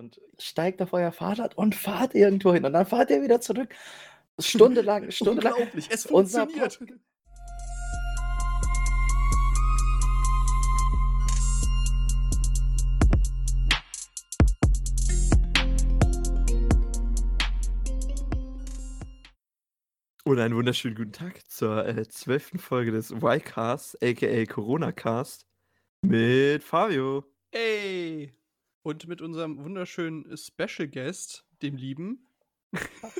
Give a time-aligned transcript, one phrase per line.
[0.00, 3.68] und steigt auf euer Fahrrad und fahrt irgendwo hin und dann fahrt ihr wieder zurück.
[4.38, 5.52] Stundenlang, stundenlang.
[5.52, 6.80] Unglaublich, es funktioniert.
[20.24, 25.44] Und einen wunderschönen guten Tag zur äh, zwölften Folge des Y-Cast, aka Corona-Cast,
[26.02, 27.24] mit Fabio.
[27.50, 28.39] Ey!
[28.82, 32.26] Und mit unserem wunderschönen Special Guest, dem Lieben.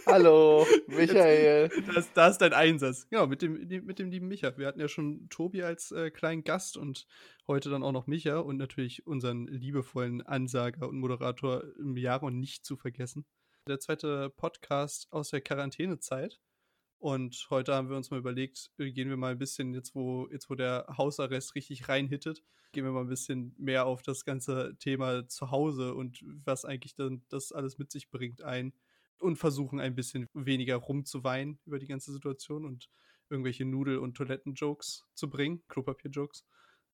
[0.06, 1.70] Hallo, Michael.
[1.94, 3.06] Das, das ist dein Einsatz.
[3.10, 4.56] Ja, mit dem, mit dem lieben Micha.
[4.56, 7.06] Wir hatten ja schon Tobi als äh, kleinen Gast und
[7.46, 12.38] heute dann auch noch Micha und natürlich unseren liebevollen Ansager und Moderator im Jahr und
[12.38, 13.26] nicht zu vergessen.
[13.66, 16.40] Der zweite Podcast aus der Quarantänezeit.
[17.00, 20.28] Und heute haben wir uns mal überlegt, äh, gehen wir mal ein bisschen, jetzt wo,
[20.30, 24.76] jetzt wo der Hausarrest richtig reinhittet, gehen wir mal ein bisschen mehr auf das ganze
[24.78, 28.74] Thema zu Hause und was eigentlich dann das alles mit sich bringt ein
[29.18, 32.90] und versuchen ein bisschen weniger rumzuweinen über die ganze Situation und
[33.30, 36.44] irgendwelche Nudel- und Toiletten-Jokes zu bringen, Klopapier-Jokes.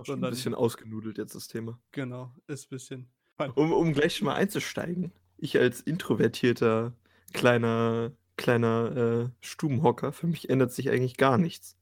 [0.06, 1.80] Ein bisschen ausgenudelt jetzt das Thema.
[1.90, 3.10] Genau, ist ein bisschen.
[3.56, 5.10] Um, um gleich schon mal einzusteigen.
[5.36, 6.94] Ich als introvertierter
[7.32, 10.12] kleiner kleiner äh, Stubenhocker.
[10.12, 11.76] Für mich ändert sich eigentlich gar nichts.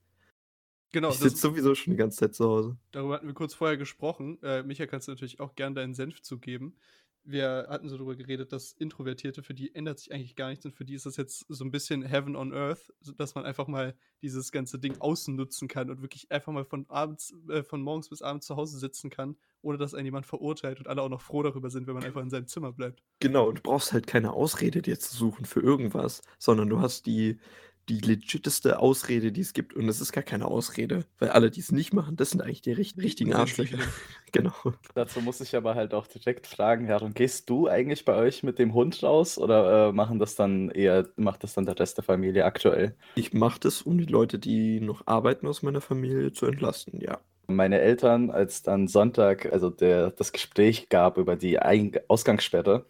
[0.92, 1.10] Genau.
[1.10, 2.76] Ich sitze sowieso schon die ganze Zeit zu Hause.
[2.92, 4.40] Darüber hatten wir kurz vorher gesprochen.
[4.42, 6.76] Äh, Micha, kannst du natürlich auch gern deinen Senf zugeben.
[7.24, 10.74] Wir hatten so darüber geredet, dass Introvertierte, für die ändert sich eigentlich gar nichts und
[10.74, 13.94] für die ist das jetzt so ein bisschen Heaven on Earth, dass man einfach mal
[14.22, 18.10] dieses ganze Ding außen nutzen kann und wirklich einfach mal von abends, äh, von morgens
[18.10, 21.22] bis abends zu Hause sitzen kann, ohne dass einen jemand verurteilt und alle auch noch
[21.22, 23.02] froh darüber sind, wenn man einfach in seinem Zimmer bleibt.
[23.20, 27.38] Genau, du brauchst halt keine Ausrede dir zu suchen für irgendwas, sondern du hast die,
[27.88, 29.74] die legiteste Ausrede, die es gibt.
[29.74, 32.62] Und es ist gar keine Ausrede, weil alle, die es nicht machen, das sind eigentlich
[32.62, 33.78] die richt richtigen Arschlöcher.
[34.32, 34.52] genau.
[34.94, 38.58] Dazu muss ich aber halt auch direkt fragen, Herr, gehst du eigentlich bei euch mit
[38.58, 42.04] dem Hund raus oder äh, machen das dann eher, macht das dann der Rest der
[42.04, 42.94] Familie aktuell?
[43.16, 47.20] Ich mache das, um die Leute, die noch arbeiten aus meiner Familie, zu entlasten, ja.
[47.46, 52.86] Meine Eltern, als dann Sonntag, also der, das Gespräch gab über die Ein Ausgangssperre,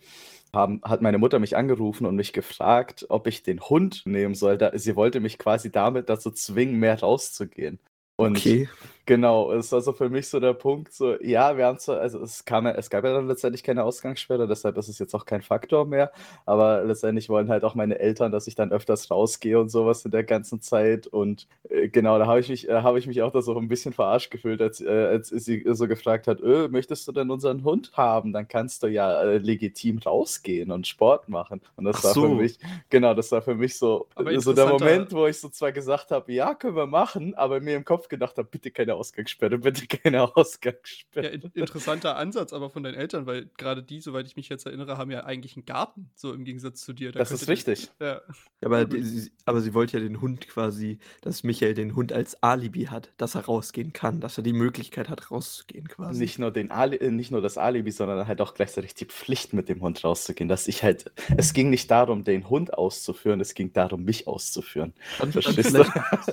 [0.55, 4.73] haben, hat meine Mutter mich angerufen und mich gefragt, ob ich den Hund nehmen sollte.
[4.75, 7.79] Sie wollte mich quasi damit dazu zwingen, mehr rauszugehen.
[8.17, 8.69] Und okay.
[9.07, 12.21] Genau, es war so für mich so der Punkt, so, ja, wir haben zwar, also
[12.21, 15.43] es kam es gab ja dann letztendlich keine Ausgangssperre, deshalb ist es jetzt auch kein
[15.43, 16.13] Faktor mehr,
[16.47, 20.11] aber letztendlich wollen halt auch meine Eltern, dass ich dann öfters rausgehe und sowas in
[20.11, 23.33] der ganzen Zeit und äh, genau, da habe ich mich, äh, habe ich mich auch
[23.33, 27.09] da so ein bisschen verarscht gefühlt, als, äh, als sie so gefragt hat, öh, möchtest
[27.09, 28.33] du denn unseren Hund haben?
[28.33, 31.61] Dann kannst du ja äh, legitim rausgehen und Sport machen.
[31.77, 32.23] Und das Ach war so.
[32.23, 32.59] für mich,
[32.91, 36.33] genau, das war für mich so, so der Moment, wo ich so zwar gesagt habe,
[36.33, 39.87] ja, können wir machen, aber mir im Kopf Kopf gedacht habe, bitte keine Ausgangssperre, bitte
[39.87, 41.37] keine Ausgangssperre.
[41.37, 44.99] Ja, interessanter Ansatz aber von deinen Eltern, weil gerade die, soweit ich mich jetzt erinnere,
[44.99, 47.13] haben ja eigentlich einen Garten, so im Gegensatz zu dir.
[47.13, 47.91] Da das ist richtig.
[48.01, 48.21] Die, ja.
[48.63, 52.85] aber, die, aber sie wollte ja den Hund quasi, dass Michael den Hund als Alibi
[52.85, 56.19] hat, dass er rausgehen kann, dass er die Möglichkeit hat, rauszugehen quasi.
[56.19, 59.53] Nicht nur, den Ali äh, nicht nur das Alibi, sondern halt auch gleichzeitig die Pflicht,
[59.53, 60.49] mit dem Hund rauszugehen.
[60.49, 64.95] Dass ich halt, es ging nicht darum, den Hund auszuführen, es ging darum, mich auszuführen.
[65.31, 65.85] Verstehst du?
[66.11, 66.33] Also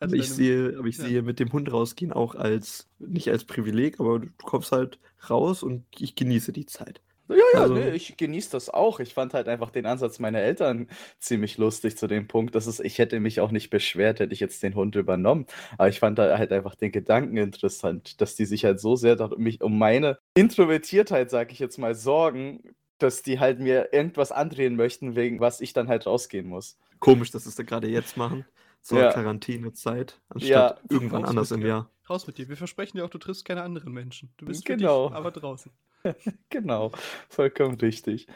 [0.00, 1.04] aber ich sehe, aber ich ja.
[1.04, 4.98] sehe mit dem Hund rausgehen auch als, nicht als Privileg, aber du kommst halt
[5.30, 7.00] raus und ich genieße die Zeit.
[7.28, 9.00] Ja, ja, also, nee, ich genieße das auch.
[9.00, 12.78] Ich fand halt einfach den Ansatz meiner Eltern ziemlich lustig zu dem Punkt, dass es,
[12.78, 15.46] ich hätte mich auch nicht beschwert, hätte ich jetzt den Hund übernommen.
[15.76, 19.20] Aber ich fand da halt einfach den Gedanken interessant, dass die sich halt so sehr
[19.20, 22.62] um, mich, um meine Introvertiertheit, sag ich jetzt mal, sorgen,
[22.98, 26.78] dass die halt mir irgendwas andrehen möchten, wegen was ich dann halt rausgehen muss.
[27.00, 28.46] Komisch, dass sie es da gerade jetzt machen
[28.86, 29.12] zur ja.
[29.12, 30.78] Quarantänezeit, anstatt ja.
[30.88, 31.90] irgendwann Raus anders im Jahr.
[32.08, 32.48] Raus mit dir.
[32.48, 34.32] Wir versprechen dir auch, du triffst keine anderen Menschen.
[34.36, 35.08] Du bist genau.
[35.08, 35.72] Dich, aber draußen.
[36.50, 36.92] genau,
[37.28, 38.28] vollkommen richtig.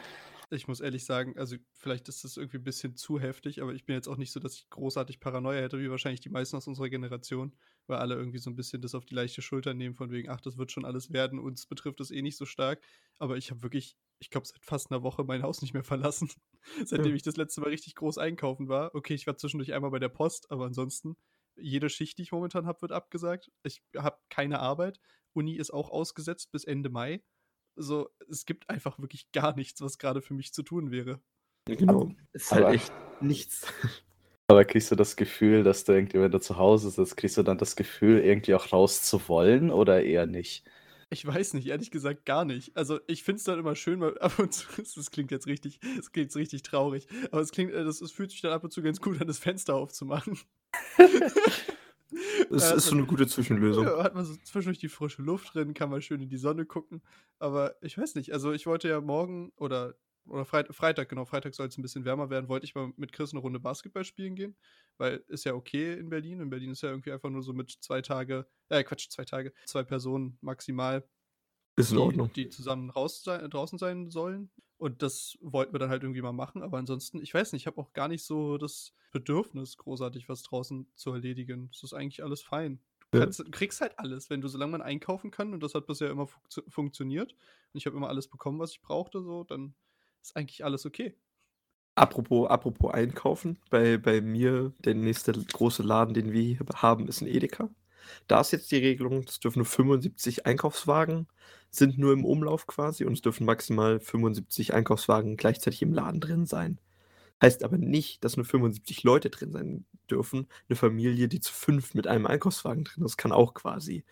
[0.49, 3.85] Ich muss ehrlich sagen, also vielleicht ist das irgendwie ein bisschen zu heftig, aber ich
[3.85, 6.67] bin jetzt auch nicht so, dass ich großartig Paranoia hätte, wie wahrscheinlich die meisten aus
[6.67, 7.53] unserer Generation,
[7.87, 10.41] weil alle irgendwie so ein bisschen das auf die leichte Schulter nehmen, von wegen, ach,
[10.41, 12.81] das wird schon alles werden, uns betrifft das eh nicht so stark.
[13.19, 16.29] Aber ich habe wirklich, ich glaube, seit fast einer Woche mein Haus nicht mehr verlassen,
[16.85, 17.15] seitdem ja.
[17.15, 18.95] ich das letzte Mal richtig groß einkaufen war.
[18.95, 21.17] Okay, ich war zwischendurch einmal bei der Post, aber ansonsten,
[21.57, 23.51] jede Schicht, die ich momentan habe, wird abgesagt.
[23.63, 24.99] Ich habe keine Arbeit.
[25.33, 27.21] Uni ist auch ausgesetzt bis Ende Mai
[27.75, 31.19] so, es gibt einfach wirklich gar nichts, was gerade für mich zu tun wäre.
[31.65, 32.11] Genau.
[32.33, 32.91] Es ist halt aber, echt
[33.21, 33.67] nichts.
[34.47, 37.43] Aber kriegst du das Gefühl, dass du irgendwie, wenn du zu Hause sitzt, kriegst du
[37.43, 40.65] dann das Gefühl, irgendwie auch raus zu wollen oder eher nicht?
[41.13, 42.75] Ich weiß nicht, ehrlich gesagt gar nicht.
[42.77, 44.65] Also ich finde es dann immer schön, weil ab und zu,
[44.95, 48.13] das klingt jetzt richtig, das klingt jetzt richtig traurig, aber es klingt, äh, das, es
[48.13, 50.39] fühlt sich dann ab und zu ganz gut an, das Fenster aufzumachen.
[52.49, 53.85] Es Da ist so eine gute Zwischenlösung.
[53.85, 56.65] ja, hat man so zwischendurch die frische Luft drin, kann man schön in die Sonne
[56.65, 57.01] gucken.
[57.39, 59.95] Aber ich weiß nicht, also ich wollte ja morgen oder,
[60.25, 63.11] oder Freit Freitag, genau, Freitag soll es ein bisschen wärmer werden, wollte ich mal mit
[63.11, 64.55] Chris eine Runde Basketball spielen gehen,
[64.97, 66.39] weil ist ja okay in Berlin.
[66.39, 69.53] In Berlin ist ja irgendwie einfach nur so mit zwei Tage, äh, Quatsch, zwei Tage,
[69.65, 71.07] zwei Personen maximal,
[71.75, 72.33] Ist in die, Ordnung.
[72.33, 74.51] die zusammen raus sein, draußen sein sollen.
[74.77, 76.63] Und das wollten wir dann halt irgendwie mal machen.
[76.63, 80.41] Aber ansonsten, ich weiß nicht, ich habe auch gar nicht so das Bedürfnis, großartig was
[80.43, 81.69] draußen zu erledigen.
[81.71, 82.79] Es ist eigentlich alles fein.
[83.11, 83.25] Du, Ja.
[83.25, 86.09] kannst, du kriegst halt alles, wenn du, solange man einkaufen kann, und das hat bisher
[86.09, 89.75] immer funktio- funktioniert, und ich habe immer alles bekommen, was ich brauchte, so, dann
[90.21, 91.15] ist eigentlich alles okay.
[91.95, 97.21] Apropos, apropos Einkaufen, bei, bei mir, der nächste große Laden, den wir hier haben, ist
[97.21, 97.69] ein Edeka.
[98.27, 101.27] Da ist jetzt die Regelung, es dürfen nur 75 Einkaufswagen,
[101.69, 106.45] sind nur im Umlauf quasi und es dürfen maximal 75 Einkaufswagen gleichzeitig im Laden drin
[106.45, 106.79] sein.
[107.41, 110.47] Heißt aber nicht, dass nur 75 Leute drin sein dürfen.
[110.69, 114.03] Eine Familie, die zu fünf mit einem Einkaufswagen drin ist, kann auch quasi,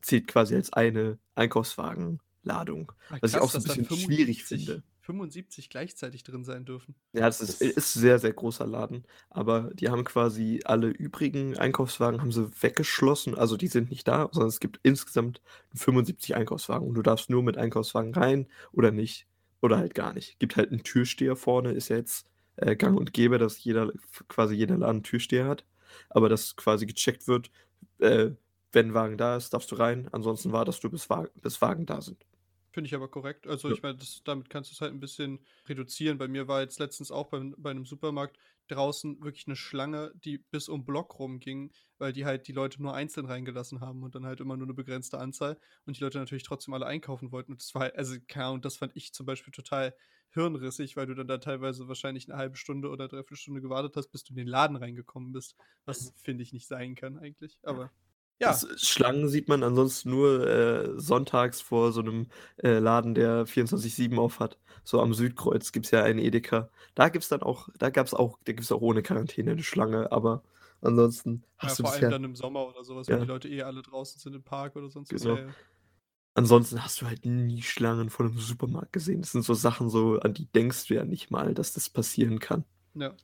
[0.00, 2.92] zählt quasi als eine Einkaufswagenladung.
[3.10, 4.82] Ah, Was ich krass, auch so ein bisschen schwierig 75 finde.
[5.08, 6.94] 75 gleichzeitig drin sein dürfen.
[7.14, 9.04] Ja, das ist, Das- ist sehr, sehr großer Laden.
[9.30, 13.34] Aber die haben quasi alle übrigen Einkaufswagen haben sie weggeschlossen.
[13.34, 15.40] Also die sind nicht da, sondern es gibt insgesamt
[15.74, 16.86] 75 Einkaufswagen.
[16.86, 19.26] Und du darfst nur mit Einkaufswagen rein oder nicht.
[19.62, 20.38] Oder halt gar nicht.
[20.38, 22.26] Gibt halt einen Türsteher vorne, ist ja jetzt
[22.56, 23.90] äh, gang und gäbe, dass jeder,
[24.28, 25.64] quasi jeder Laden einen Türsteher hat.
[26.10, 27.50] Aber dass quasi gecheckt wird,
[28.00, 28.30] äh,
[28.72, 30.08] wenn Wagen da ist, darfst du rein.
[30.12, 32.24] Ansonsten wartest du, bis, Wa bis Wagen da sind.
[32.78, 33.48] Finde ich aber korrekt.
[33.48, 33.74] Also Ja.
[33.74, 36.16] ich meine, damit kannst du es halt ein bisschen reduzieren.
[36.16, 38.38] Bei mir war jetzt letztens auch bei, bei einem Supermarkt
[38.68, 42.94] draußen wirklich eine Schlange, die bis um Block rumging, weil die halt die Leute nur
[42.94, 46.44] einzeln reingelassen haben und dann halt immer nur eine begrenzte Anzahl und die Leute natürlich
[46.44, 47.50] trotzdem alle einkaufen wollten.
[47.50, 49.92] Und das war halt, also keine Ahnung, das fand ich zum Beispiel total
[50.30, 54.12] hirnrissig, weil du dann da teilweise wahrscheinlich eine halbe Stunde oder dreiviertel Stunde gewartet hast,
[54.12, 55.56] bis du in den Laden reingekommen bist.
[55.84, 57.58] Was finde ich nicht sein kann eigentlich.
[57.64, 57.90] Aber ja,
[58.46, 62.28] Das, Schlangen sieht man ansonsten nur äh, sonntags vor so einem
[62.62, 64.58] äh, Laden, der 24-7 auf hat.
[64.84, 66.70] So am Südkreuz gibt es ja einen Edeka.
[66.94, 70.42] Da gibt's dann auch, da gab's auch, da gibt's auch ohne Quarantäne eine Schlange, aber
[70.80, 73.14] ansonsten ja hast du vor allem dann im Sommer oder sowas, Ja.
[73.16, 75.22] wenn die Leute eh alle draußen sind im Park oder sonst was.
[75.22, 75.36] Genau.
[75.36, 75.54] Ja, ja.
[76.34, 79.20] ansonsten hast du halt nie Schlangen vor einem Supermarkt gesehen.
[79.20, 82.38] Das sind so Sachen, so, an die denkst du ja nicht mal, dass das passieren
[82.38, 82.64] kann.
[82.94, 83.14] Ja.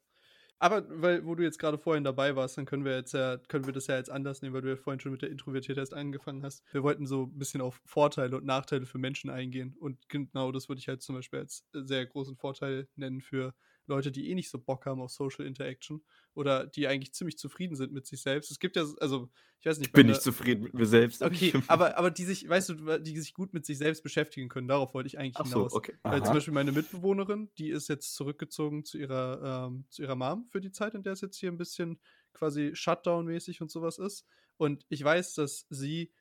[0.64, 3.66] Aber weil, wo du jetzt gerade vorhin dabei warst, dann können wir jetzt ja, können
[3.66, 5.92] wir das ja jetzt anders nehmen, weil du ja vorhin schon mit der Introvertiertheit erst
[5.92, 6.62] angefangen hast.
[6.72, 9.76] Wir wollten so ein bisschen auf Vorteile und Nachteile für Menschen eingehen.
[9.78, 13.52] Und genau das würde ich halt zum Beispiel als sehr großen Vorteil nennen für
[13.86, 16.02] Leute, die eh nicht so Bock haben auf Social Interaction
[16.34, 18.50] oder die eigentlich ziemlich zufrieden sind mit sich selbst.
[18.50, 21.22] Es gibt ja, also, ich weiß nicht, Ich bin nicht zufrieden mit mir selbst.
[21.22, 24.68] Okay, aber, aber die sich, weißt du, die sich gut mit sich selbst beschäftigen können,
[24.68, 25.74] darauf wollte ich eigentlich Ach so, hinaus.
[25.74, 25.94] okay.
[26.02, 30.46] Weil zum Beispiel meine Mitbewohnerin, die ist jetzt zurückgezogen zu ihrer, ähm, zu ihrer Mom
[30.50, 32.00] für die Zeit, in der es jetzt hier ein bisschen
[32.32, 34.26] quasi Shutdown-mäßig und sowas ist.
[34.56, 36.12] Und ich weiß, dass sie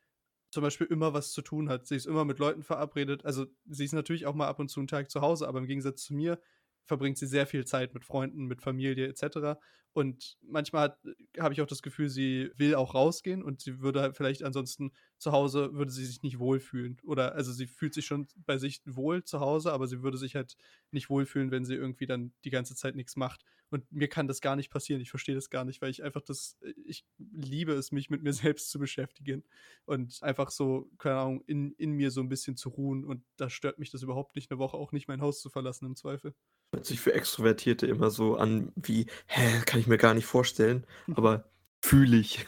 [0.51, 1.87] zum Beispiel immer was zu tun hat.
[1.87, 3.25] Sie ist immer mit Leuten verabredet.
[3.25, 5.65] Also sie ist natürlich auch mal ab und zu einen Tag zu Hause, aber im
[5.65, 6.39] Gegensatz zu mir
[6.85, 9.59] verbringt sie sehr viel Zeit mit Freunden, mit Familie etc.
[9.93, 10.99] Und manchmal hat-
[11.39, 14.91] habe ich auch das Gefühl, sie will auch rausgehen und sie würde halt vielleicht ansonsten
[15.19, 16.97] zu Hause, würde sie sich nicht wohlfühlen.
[17.03, 20.35] Oder also sie fühlt sich schon bei sich wohl zu Hause, aber sie würde sich
[20.35, 20.55] halt
[20.91, 23.43] nicht wohlfühlen, wenn sie irgendwie dann die ganze Zeit nichts macht.
[23.69, 25.01] Und mir kann das gar nicht passieren.
[25.01, 28.33] Ich verstehe das gar nicht, weil ich einfach das, ich liebe es, mich mit mir
[28.33, 29.43] selbst zu beschäftigen
[29.85, 33.03] und einfach so, keine Ahnung, in, in mir so ein bisschen zu ruhen.
[33.05, 35.85] Und da stört mich das überhaupt nicht, eine Woche auch nicht mein Haus zu verlassen
[35.85, 36.33] im Zweifel.
[36.73, 40.85] Hört sich für Extrovertierte immer so an wie, hä, kann ich mir gar nicht vorstellen,
[41.13, 41.45] aber
[41.81, 42.45] fühle ich.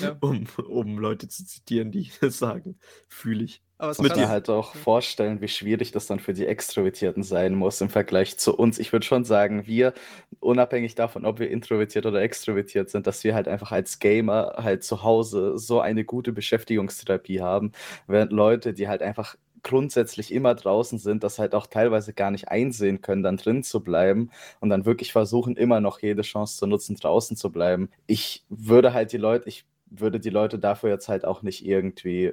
[0.00, 0.16] Ja.
[0.20, 3.62] Um, um Leute zu zitieren, die das sagen, fühle ich.
[3.78, 4.28] Aber es muss mir krass.
[4.28, 8.54] halt auch vorstellen, wie schwierig das dann für die Extrovertierten sein muss im Vergleich zu
[8.54, 8.78] uns.
[8.78, 9.94] Ich würde schon sagen, wir,
[10.38, 14.84] unabhängig davon, ob wir introvertiert oder extrovertiert sind, dass wir halt einfach als Gamer halt
[14.84, 17.72] zu Hause so eine gute Beschäftigungstherapie haben,
[18.06, 22.48] während Leute, die halt einfach grundsätzlich immer draußen sind, das halt auch teilweise gar nicht
[22.48, 26.66] einsehen können, dann drin zu bleiben und dann wirklich versuchen, immer noch jede Chance zu
[26.66, 27.90] nutzen, draußen zu bleiben.
[28.06, 32.32] Ich würde halt die Leute, ich würde die Leute dafür jetzt halt auch nicht irgendwie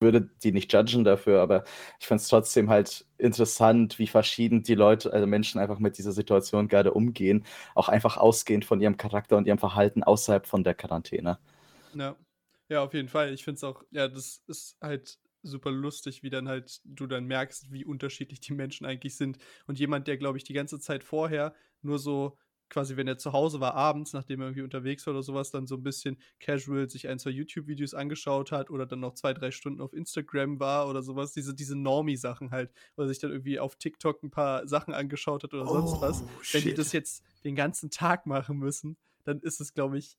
[0.00, 1.64] würde die nicht judgen dafür, aber
[1.98, 6.12] ich finde es trotzdem halt interessant, wie verschieden die Leute, also Menschen einfach mit dieser
[6.12, 10.74] Situation gerade umgehen, auch einfach ausgehend von ihrem Charakter und ihrem Verhalten außerhalb von der
[10.74, 11.38] Quarantäne.
[11.94, 12.16] Ja.
[12.70, 13.32] Ja, auf jeden Fall.
[13.32, 15.18] Ich finde es auch, ja, das ist halt
[15.50, 19.38] super lustig, wie dann halt du dann merkst, wie unterschiedlich die Menschen eigentlich sind.
[19.66, 22.36] Und jemand, der, glaube ich, die ganze Zeit vorher nur so
[22.68, 25.66] quasi, wenn er zu Hause war, abends, nachdem er irgendwie unterwegs war oder sowas, dann
[25.66, 29.50] so ein bisschen casual sich ein, zwei YouTube-Videos angeschaut hat oder dann noch zwei, drei
[29.50, 33.76] Stunden auf Instagram war oder sowas, diese, diese Normie-Sachen halt, oder sich dann irgendwie auf
[33.76, 36.22] TikTok ein paar Sachen angeschaut hat oder sonst was.
[36.22, 36.78] Oh, Wenn die shit.
[36.78, 40.18] das jetzt den ganzen Tag machen müssen, dann ist es, glaube ich,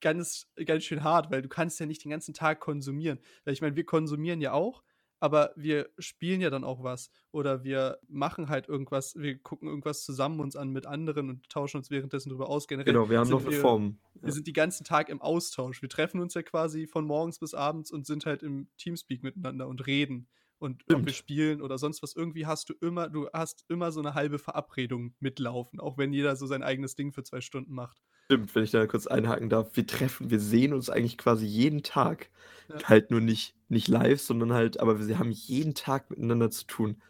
[0.00, 3.18] ganz, ganz schön hart, weil du kannst ja nicht den ganzen Tag konsumieren.
[3.44, 4.82] Weil ich meine, wir konsumieren ja auch,
[5.18, 7.10] aber wir spielen ja dann auch was.
[7.32, 11.78] Oder wir machen halt irgendwas, wir gucken irgendwas zusammen uns an mit anderen und tauschen
[11.78, 12.68] uns währenddessen darüber aus.
[12.68, 13.98] Generell genau, wir haben noch eine wir, Form.
[14.14, 14.26] Ja.
[14.26, 15.82] Wir sind die ganzen Tag im Austausch.
[15.82, 19.68] Wir treffen uns ja quasi von morgens bis abends und sind halt im Teamspeak miteinander
[19.68, 23.92] und reden und wir spielen oder sonst was, irgendwie hast du immer, du hast immer
[23.92, 27.74] so eine halbe Verabredung mitlaufen, auch wenn jeder so sein eigenes Ding für zwei Stunden
[27.74, 28.02] macht.
[28.26, 29.70] Stimmt, wenn ich da kurz einhaken darf.
[29.74, 32.28] Wir treffen, wir sehen uns eigentlich quasi jeden Tag.
[32.68, 32.82] Ja.
[32.88, 37.00] Halt nur nicht, nicht live, sondern halt, aber wir haben jeden Tag miteinander zu tun.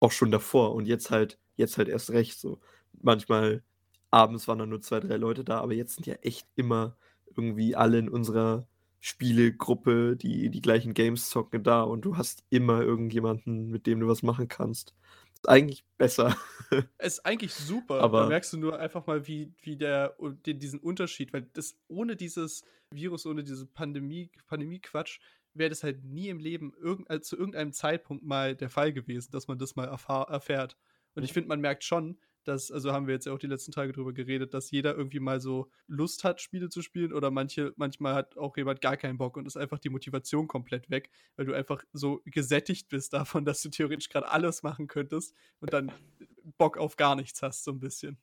[0.00, 2.60] Auch schon davor und jetzt halt, jetzt halt erst recht so.
[3.00, 3.62] Manchmal
[4.10, 6.96] abends waren dann nur zwei, drei Leute da, aber jetzt sind ja echt immer
[7.36, 8.66] irgendwie alle in unserer
[9.00, 14.08] Spielegruppe, die die gleichen Games zocken, da und du hast immer irgendjemanden, mit dem du
[14.08, 14.94] was machen kannst.
[15.42, 16.36] Ist eigentlich besser.
[16.98, 20.80] Es ist eigentlich super, aber da merkst du nur einfach mal, wie, wie der, diesen
[20.80, 25.20] Unterschied, weil das ohne dieses Virus, ohne diese Pandemie, Pandemie-Quatsch,
[25.54, 29.30] wäre das halt nie im Leben irgend, also zu irgendeinem Zeitpunkt mal der Fall gewesen,
[29.32, 30.76] dass man das mal erfährt.
[31.14, 32.18] Und ich finde, man merkt schon,
[32.48, 35.20] dass, also haben wir jetzt ja auch die letzten Tage drüber geredet, dass jeder irgendwie
[35.20, 39.18] mal so Lust hat, Spiele zu spielen oder manche, manchmal hat auch jemand gar keinen
[39.18, 43.44] Bock und ist einfach die Motivation komplett weg, weil du einfach so gesättigt bist davon,
[43.44, 45.92] dass du theoretisch gerade alles machen könntest und dann
[46.56, 48.16] Bock auf gar nichts hast, so ein bisschen.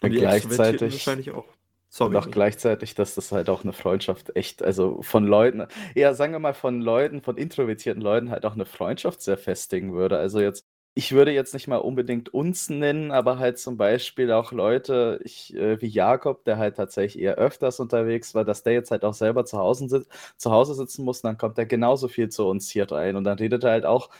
[0.00, 1.46] Und gleichzeitig wahrscheinlich auch.
[1.90, 2.10] Sorry.
[2.10, 6.32] Und auch gleichzeitig, dass das halt auch eine Freundschaft echt, also von Leuten, ja, sagen
[6.32, 10.18] wir mal von Leuten, von introvertierten Leuten halt auch eine Freundschaft sehr festigen würde.
[10.18, 10.67] Also jetzt
[10.98, 15.54] ich würde jetzt nicht mal unbedingt uns nennen, aber halt zum Beispiel auch Leute ich,
[15.54, 19.14] äh, wie Jakob, der halt tatsächlich eher öfters unterwegs war, dass der jetzt halt auch
[19.14, 22.68] selber zu Hause, sitz zu Hause sitzen muss, dann kommt er genauso viel zu uns
[22.68, 24.10] hier rein und dann redet er halt auch,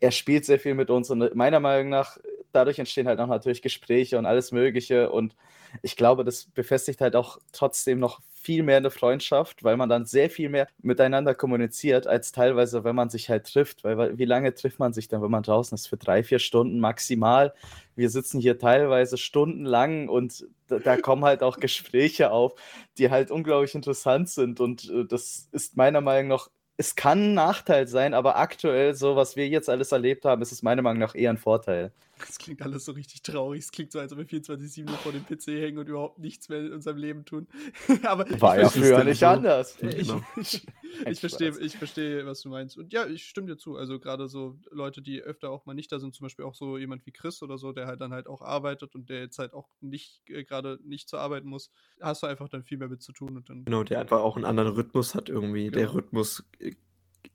[0.00, 2.18] er spielt sehr viel mit uns und meiner Meinung nach,
[2.52, 5.34] dadurch entstehen halt auch natürlich Gespräche und alles Mögliche und
[5.82, 10.06] ich glaube, das befestigt halt auch trotzdem noch viel mehr eine Freundschaft, weil man dann
[10.06, 13.84] sehr viel mehr miteinander kommuniziert, als teilweise, wenn man sich halt trifft.
[13.84, 15.88] Weil, wie lange trifft man sich dann, wenn man draußen ist?
[15.88, 17.52] Für drei, vier Stunden maximal.
[17.96, 22.54] Wir sitzen hier teilweise stundenlang und da, da kommen halt auch Gespräche auf,
[22.96, 24.60] die halt unglaublich interessant sind.
[24.60, 26.48] Und äh, das ist meiner Meinung nach
[26.80, 30.52] es kann ein Nachteil sein, aber aktuell, so was wir jetzt alles erlebt haben, ist
[30.52, 31.92] es meiner Meinung nach eher ein Vorteil.
[32.18, 33.60] Das klingt alles so richtig traurig.
[33.60, 36.48] Es klingt so, als ob wir 24-7 nur vor dem PC hängen und überhaupt nichts
[36.48, 37.46] mehr in unserem Leben tun.
[38.04, 39.76] Aber War ja früher nicht anders.
[39.80, 40.22] Ich, genau.
[40.36, 40.66] ich,
[41.06, 42.76] ich verstehe, ich verstehe, was du meinst.
[42.76, 43.76] Und ja, ich stimme dir zu.
[43.76, 46.78] Also gerade so Leute, die öfter auch mal nicht da sind, zum Beispiel auch so
[46.78, 49.54] jemand wie Chris oder so, der halt dann halt auch arbeitet und der jetzt halt
[49.54, 51.70] auch nicht äh, gerade nicht zu arbeiten muss,
[52.00, 53.36] hast du einfach dann viel mehr mit zu tun.
[53.36, 55.66] Und dann genau, der einfach auch einen anderen Rhythmus hat irgendwie.
[55.66, 55.78] Genau.
[55.78, 56.74] Der Rhythmus äh,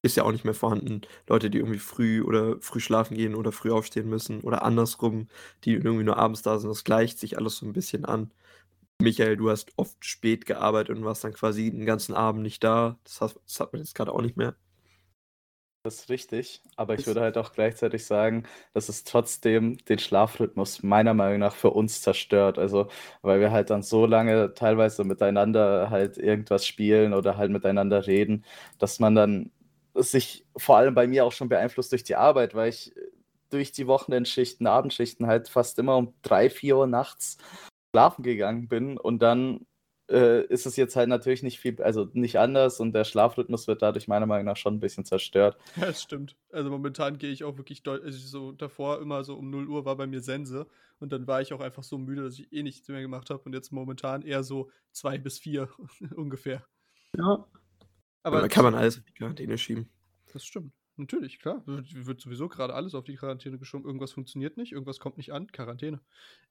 [0.02, 1.02] ist ja auch nicht mehr vorhanden.
[1.28, 5.28] Leute, die irgendwie früh oder früh schlafen gehen oder früh aufstehen müssen oder andersrum,
[5.64, 8.32] die irgendwie nur abends da sind, das gleicht sich alles so ein bisschen an.
[9.00, 12.98] Michael, du hast oft spät gearbeitet und warst dann quasi den ganzen Abend nicht da.
[13.04, 14.56] Das, hast, das hat man jetzt gerade auch nicht mehr.
[15.84, 20.82] Das ist richtig, aber ich würde halt auch gleichzeitig sagen, dass es trotzdem den Schlafrhythmus
[20.82, 22.58] meiner Meinung nach für uns zerstört.
[22.58, 22.88] Also,
[23.22, 28.46] weil wir halt dann so lange teilweise miteinander halt irgendwas spielen oder halt miteinander reden,
[28.80, 29.52] dass man dann
[29.96, 32.94] sich vor allem bei mir auch schon beeinflusst durch die Arbeit, weil ich
[33.50, 37.38] durch die Wochenendschichten, Abendschichten halt fast immer um drei, vier Uhr nachts
[37.92, 39.68] schlafen gegangen bin und dann
[40.10, 43.82] äh, ist es jetzt halt natürlich nicht viel, also nicht anders und der Schlafrhythmus wird
[43.82, 45.58] dadurch meiner Meinung nach schon ein bisschen zerstört.
[45.76, 46.36] Ja, das stimmt.
[46.52, 49.86] Also momentan gehe ich auch wirklich deutlich, also so davor immer so um 0 Uhr
[49.86, 50.68] war bei mir Sense
[51.00, 53.44] und dann war ich auch einfach so müde, dass ich eh nichts mehr gemacht habe
[53.44, 55.70] und jetzt momentan eher so zwei bis vier
[56.16, 56.66] ungefähr.
[57.16, 57.46] Ja,
[58.24, 59.90] aber da kann man alles auf die Quarantäne schieben.
[60.32, 60.74] Das stimmt.
[60.96, 61.64] Natürlich, klar.
[61.66, 63.86] Wird sowieso gerade alles auf die Quarantäne geschoben.
[63.86, 65.48] Irgendwas funktioniert nicht, irgendwas kommt nicht an.
[65.52, 66.00] Quarantäne.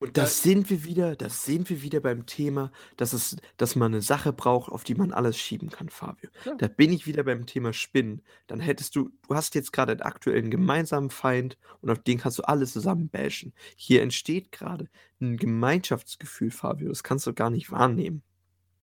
[0.01, 3.77] Und das da sind wir wieder, das sind wir wieder beim Thema, dass es, dass
[3.77, 6.29] man eine Sache braucht, auf die man alles schieben kann, Fabio.
[6.45, 6.57] Ja.
[6.57, 8.23] Da bin ich wieder beim Thema Spinnen.
[8.49, 12.41] Dann hättest du, du hast jetzt gerade einen aktuellen gemeinsamen Feind und auf den kannst
[12.41, 13.53] du alles zusammen bashen.
[13.77, 14.89] Hier entsteht gerade
[15.21, 16.89] ein Gemeinschaftsgefühl, Fabio.
[16.89, 18.25] Das kannst du gar nicht wahrnehmen.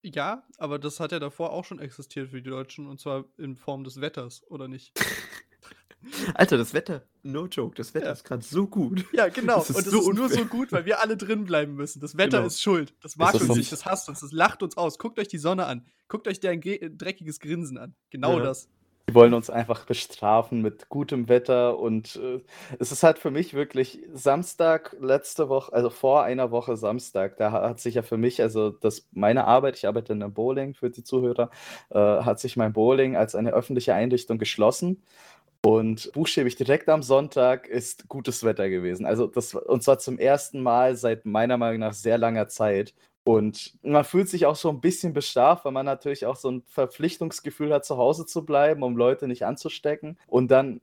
[0.03, 3.55] Ja, aber das hat ja davor auch schon existiert für die Deutschen und zwar in
[3.55, 4.93] Form des Wetters, oder nicht?
[6.35, 8.11] Alter, das Wetter, no joke, das Wetter ja.
[8.11, 9.05] ist gerade so gut.
[9.11, 9.57] Ja, genau.
[9.57, 11.99] Das und es so ist nur so gut, weil wir alle drin bleiben müssen.
[11.99, 12.47] Das Wetter genau.
[12.47, 12.93] ist schuld.
[13.01, 14.99] Das mag uns nicht, das hasst uns, das lacht uns aus.
[14.99, 15.85] Guckt euch die Sonne an.
[16.07, 17.95] Guckt euch dein dreckiges Grinsen an.
[18.11, 18.43] Genau ja.
[18.43, 18.69] das.
[19.09, 22.41] Die wollen uns einfach bestrafen mit gutem Wetter und äh,
[22.77, 27.53] es ist halt für mich wirklich Samstag letzte Woche, also vor einer Woche Samstag, da
[27.53, 30.89] hat sich ja für mich, also das meine Arbeit, ich arbeite in einem Bowling für
[30.89, 31.49] die Zuhörer,
[31.89, 35.01] äh, hat sich mein Bowling als eine öffentliche Einrichtung geschlossen
[35.63, 39.05] und buchstäblich direkt am Sonntag ist gutes Wetter gewesen.
[39.05, 42.93] Also das und zwar zum ersten Mal seit meiner Meinung nach sehr langer Zeit.
[43.27, 46.63] Und man fühlt sich auch so ein bisschen bestraft, weil man natürlich auch so ein
[46.65, 50.17] Verpflichtungsgefühl hat, zu Hause zu bleiben, um Leute nicht anzustecken.
[50.27, 50.79] Und dann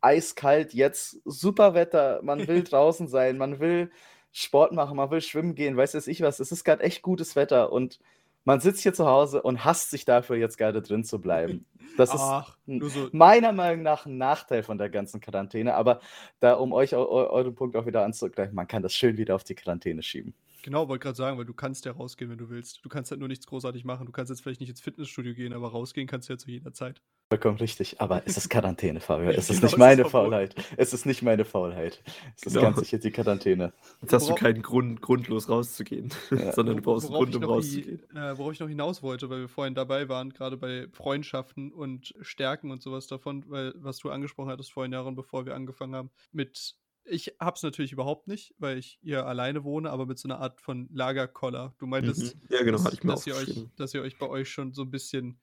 [0.00, 3.90] eiskalt, jetzt super Wetter, man will draußen sein, man will
[4.30, 6.38] Sport machen, man will schwimmen gehen, weiß jetzt ich was.
[6.38, 7.98] Es ist gerade echt gutes Wetter und
[8.44, 11.66] man sitzt hier zu Hause und hasst sich dafür, jetzt gerade drin zu bleiben.
[11.96, 13.08] Das Ach, ist so.
[13.10, 15.74] meiner Meinung nach ein Nachteil von der ganzen Quarantäne.
[15.74, 15.98] Aber
[16.38, 19.42] da, um euch eu euren Punkt auch wieder anzugleichen, man kann das schön wieder auf
[19.42, 20.32] die Quarantäne schieben.
[20.62, 22.84] Genau, wollte gerade sagen, weil du kannst ja rausgehen, wenn du willst.
[22.84, 24.06] Du kannst halt nur nichts großartig machen.
[24.06, 26.72] Du kannst jetzt vielleicht nicht ins Fitnessstudio gehen, aber rausgehen kannst du ja zu jeder
[26.72, 27.00] Zeit.
[27.30, 28.00] Vollkommen richtig.
[28.00, 29.30] Aber es ist Quarantäne, Fabio.
[29.30, 30.10] Es ist Genau, nicht ist meine verboten.
[30.32, 30.54] Faulheit.
[30.76, 32.02] Es ist nicht meine Faulheit.
[32.36, 32.62] Es ist Genau.
[32.66, 33.72] ganz sicher die Quarantäne.
[34.00, 36.52] Jetzt hast du keinen Grund, grundlos rauszugehen, Ja.
[36.52, 38.10] sondern du brauchst einen Worauf Grund, ich um noch rauszugehen.
[38.16, 42.14] äh, worauf ich noch hinaus wollte, weil wir vorhin dabei waren, gerade bei Freundschaften und
[42.20, 46.10] Stärken und sowas davon, weil was du angesprochen hattest vorhin, Jaron, bevor wir angefangen haben,
[46.32, 46.76] mit
[47.08, 50.60] ich hab's natürlich überhaupt nicht, weil ich hier alleine wohne, aber mit so einer Art
[50.60, 51.74] von Lagerkoller.
[51.78, 52.40] Du meintest, Mhm.
[52.50, 55.38] Ja, genau, dass, dass, ihr euch, dass ihr euch bei euch schon so ein bisschen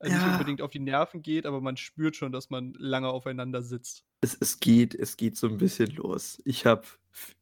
[0.00, 0.32] äh, nicht Ja.
[0.32, 4.04] unbedingt auf die Nerven geht, aber man spürt schon, dass man lange aufeinander sitzt.
[4.20, 6.40] Es, es geht, es geht so ein bisschen los.
[6.44, 6.86] Ich habe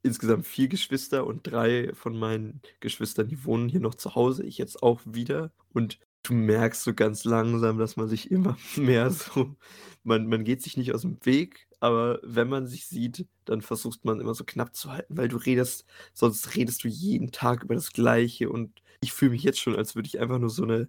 [0.02, 4.59] insgesamt vier Geschwister und drei von meinen Geschwistern, die wohnen hier noch zu Hause, ich
[4.59, 5.52] jetzt auch wieder.
[5.73, 9.57] Und du merkst so ganz langsam, dass man sich immer mehr so,
[10.05, 14.05] man, man geht sich nicht aus dem Weg, aber wenn man sich sieht, dann versucht
[14.05, 17.75] man immer so knapp zu halten, weil du redest, sonst redest du jeden Tag über
[17.75, 20.88] das Gleiche und ich fühle mich jetzt schon, als würde ich einfach nur so eine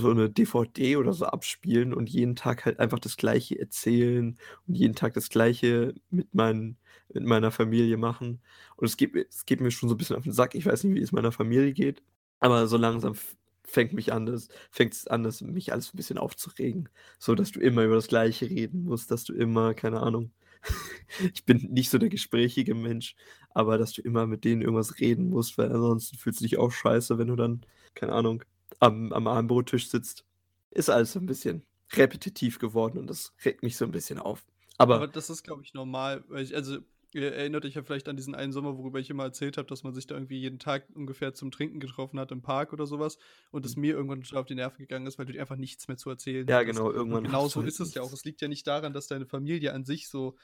[0.00, 4.74] so eine DVD oder so abspielen und jeden Tag halt einfach das Gleiche erzählen und
[4.74, 6.78] jeden Tag das Gleiche mit, meinen,
[7.12, 8.40] mit meiner Familie machen.
[8.76, 10.54] Und es geht, es geht mir schon so ein bisschen auf den Sack.
[10.54, 12.02] Ich weiß nicht, wie es meiner Familie geht,
[12.40, 13.14] aber so langsam
[13.70, 16.88] fängt mich an, das, fängt es an, das, mich alles ein bisschen aufzuregen.
[17.18, 20.32] So, dass du immer über das Gleiche reden musst, dass du immer, keine Ahnung,
[21.34, 23.14] ich bin nicht so der gesprächige Mensch,
[23.50, 26.70] aber dass du immer mit denen irgendwas reden musst, weil ansonsten fühlst du dich auch
[26.70, 28.44] scheiße, wenn du dann, keine Ahnung,
[28.78, 30.24] am, am Abendbrottisch sitzt.
[30.70, 34.44] Ist alles so ein bisschen repetitiv geworden und das regt mich so ein bisschen auf.
[34.78, 36.24] Aber, Aber das ist, glaube ich, normal.
[36.28, 36.78] Weil ich, also,
[37.14, 39.82] ihr erinnert euch ja vielleicht an diesen einen Sommer, worüber ich immer erzählt habe, dass
[39.82, 43.18] man sich da irgendwie jeden Tag ungefähr zum Trinken getroffen hat im Park oder sowas
[43.50, 45.88] und es mir irgendwann total auf die Nerven gegangen ist, weil du dir einfach nichts
[45.88, 46.50] mehr zu erzählen Mhm.
[46.50, 46.82] ja, hattest.
[46.82, 47.24] genau, irgendwann.
[47.24, 48.12] Und genau hast so ist es ja auch.
[48.12, 50.36] Es liegt ja nicht daran, dass deine Familie an sich so,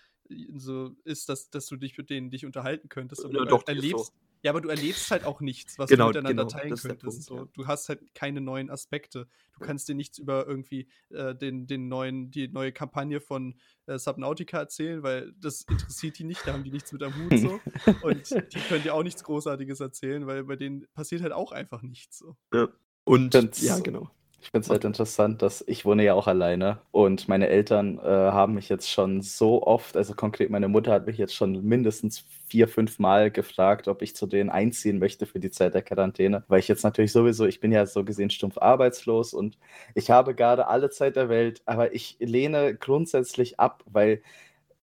[0.55, 3.25] so ist, dass, dass du dich mit denen dich unterhalten könntest.
[3.25, 4.13] aber Ja, du doch, erlebst, so.
[4.47, 7.01] Ja, aber du erlebst halt auch nichts, was Genau, du miteinander genau, teilen könntest.
[7.03, 7.45] Punkt, so.
[7.53, 9.27] Du hast halt keine neuen Aspekte.
[9.59, 13.57] Du kannst dir nichts über irgendwie äh, den, den neuen, die neue Kampagne von
[13.87, 17.39] äh, Subnautica erzählen, weil das interessiert die nicht, da haben die nichts mit am Hut
[17.41, 17.61] so.
[18.03, 21.83] Und die können dir auch nichts Großartiges erzählen, weil bei denen passiert halt auch einfach
[21.83, 22.37] nichts so.
[23.03, 24.09] Und Find's- ja, genau.
[24.47, 28.05] Ich finde es halt interessant, dass ich wohne ja auch alleine und meine Eltern äh,
[28.05, 32.25] haben mich jetzt schon so oft, also konkret meine Mutter hat mich jetzt schon mindestens
[32.47, 36.45] vier, fünf Mal gefragt, ob ich zu denen einziehen möchte für die Zeit der Quarantäne,
[36.47, 39.59] weil ich jetzt natürlich sowieso, ich bin ja so gesehen stumpf arbeitslos und
[39.97, 44.23] ich habe gerade alle Zeit der Welt, aber ich lehne grundsätzlich ab, weil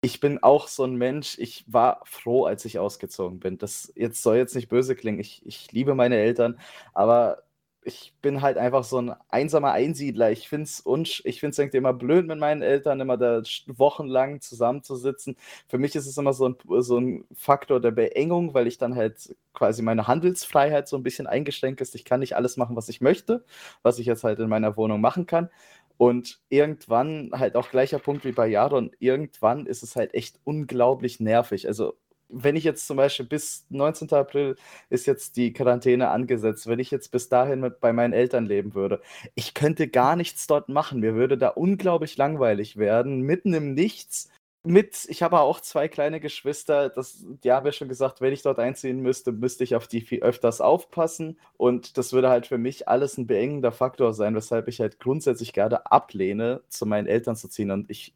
[0.01, 3.57] ich bin auch so ein Mensch, ich war froh, als ich ausgezogen bin.
[3.57, 6.59] Das jetzt soll jetzt nicht böse klingen, ich, ich liebe meine Eltern,
[6.93, 7.43] aber
[7.85, 10.31] ich bin halt einfach so ein einsamer Einsiedler.
[10.31, 10.83] Ich finde es
[11.25, 15.35] ich find's irgendwie immer blöd mit meinen Eltern, immer da wochenlang zusammenzusitzen.
[15.67, 18.95] Für mich ist es immer so ein, so ein Faktor der Beengung, weil ich dann
[18.95, 21.95] halt quasi meine Handelsfreiheit so ein bisschen eingeschränkt ist.
[21.95, 23.43] Ich kann nicht alles machen, was ich möchte,
[23.81, 25.49] was ich jetzt halt in meiner Wohnung machen kann.
[25.97, 31.19] Und irgendwann, halt auch gleicher Punkt wie bei Jaron, irgendwann ist es halt echt unglaublich
[31.19, 31.67] nervig.
[31.67, 31.95] Also,
[32.33, 34.11] wenn ich jetzt zum Beispiel bis 19.
[34.11, 34.55] April
[34.89, 38.73] ist jetzt die Quarantäne angesetzt, wenn ich jetzt bis dahin mit bei meinen Eltern leben
[38.73, 39.01] würde,
[39.35, 40.99] ich könnte gar nichts dort machen.
[40.99, 44.29] Mir würde da unglaublich langweilig werden, mitten im Nichts.
[44.65, 48.43] Mit, ich habe auch zwei kleine Geschwister, das, die haben ja schon gesagt, wenn ich
[48.43, 51.37] dort einziehen müsste, müsste ich auf die viel öfters aufpassen.
[51.57, 55.51] Und das würde halt für mich alles ein beengender Faktor sein, weshalb ich halt grundsätzlich
[55.51, 58.13] gerade ablehne, zu meinen Eltern zu ziehen und ich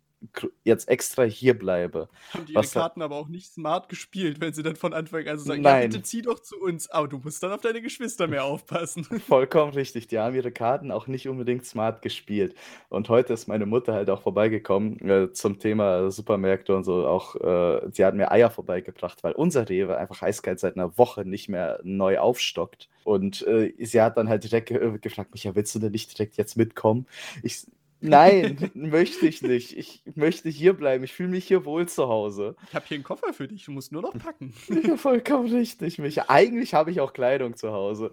[0.64, 2.10] jetzt extra hier bleibe.
[2.34, 4.94] Haben die ihre Was da- Karten aber auch nicht smart gespielt, wenn sie dann von
[4.94, 5.82] Anfang an so sagen, Nein.
[5.84, 9.04] ja bitte zieh doch zu uns, aber du musst dann auf deine Geschwister mehr aufpassen.
[9.04, 10.08] Vollkommen richtig.
[10.08, 12.56] Die haben ihre Karten auch nicht unbedingt smart gespielt.
[12.90, 17.06] Und heute ist meine Mutter halt auch vorbeigekommen äh, zum Thema Supermärkte und so.
[17.08, 21.26] Auch äh, sie hat mir Eier vorbeigebracht, weil unser Rewe einfach eiskalt seit einer Woche
[21.26, 22.90] nicht mehr neu aufstockt.
[23.04, 26.38] Und äh, sie hat dann halt direkt ge gefragt, Micha, willst du denn nicht direkt
[26.38, 27.06] jetzt mitkommen?
[27.44, 27.66] Ich,
[28.02, 29.78] nein, möchte ich nicht.
[29.78, 31.04] Ich möchte hier bleiben.
[31.04, 32.56] Ich fühle mich hier wohl zu Hause.
[32.68, 34.54] Ich habe hier einen Koffer für dich, du musst nur noch packen.
[34.88, 36.26] Ja, vollkommen richtig, Micha.
[36.28, 38.12] Eigentlich habe ich auch Kleidung zu Hause.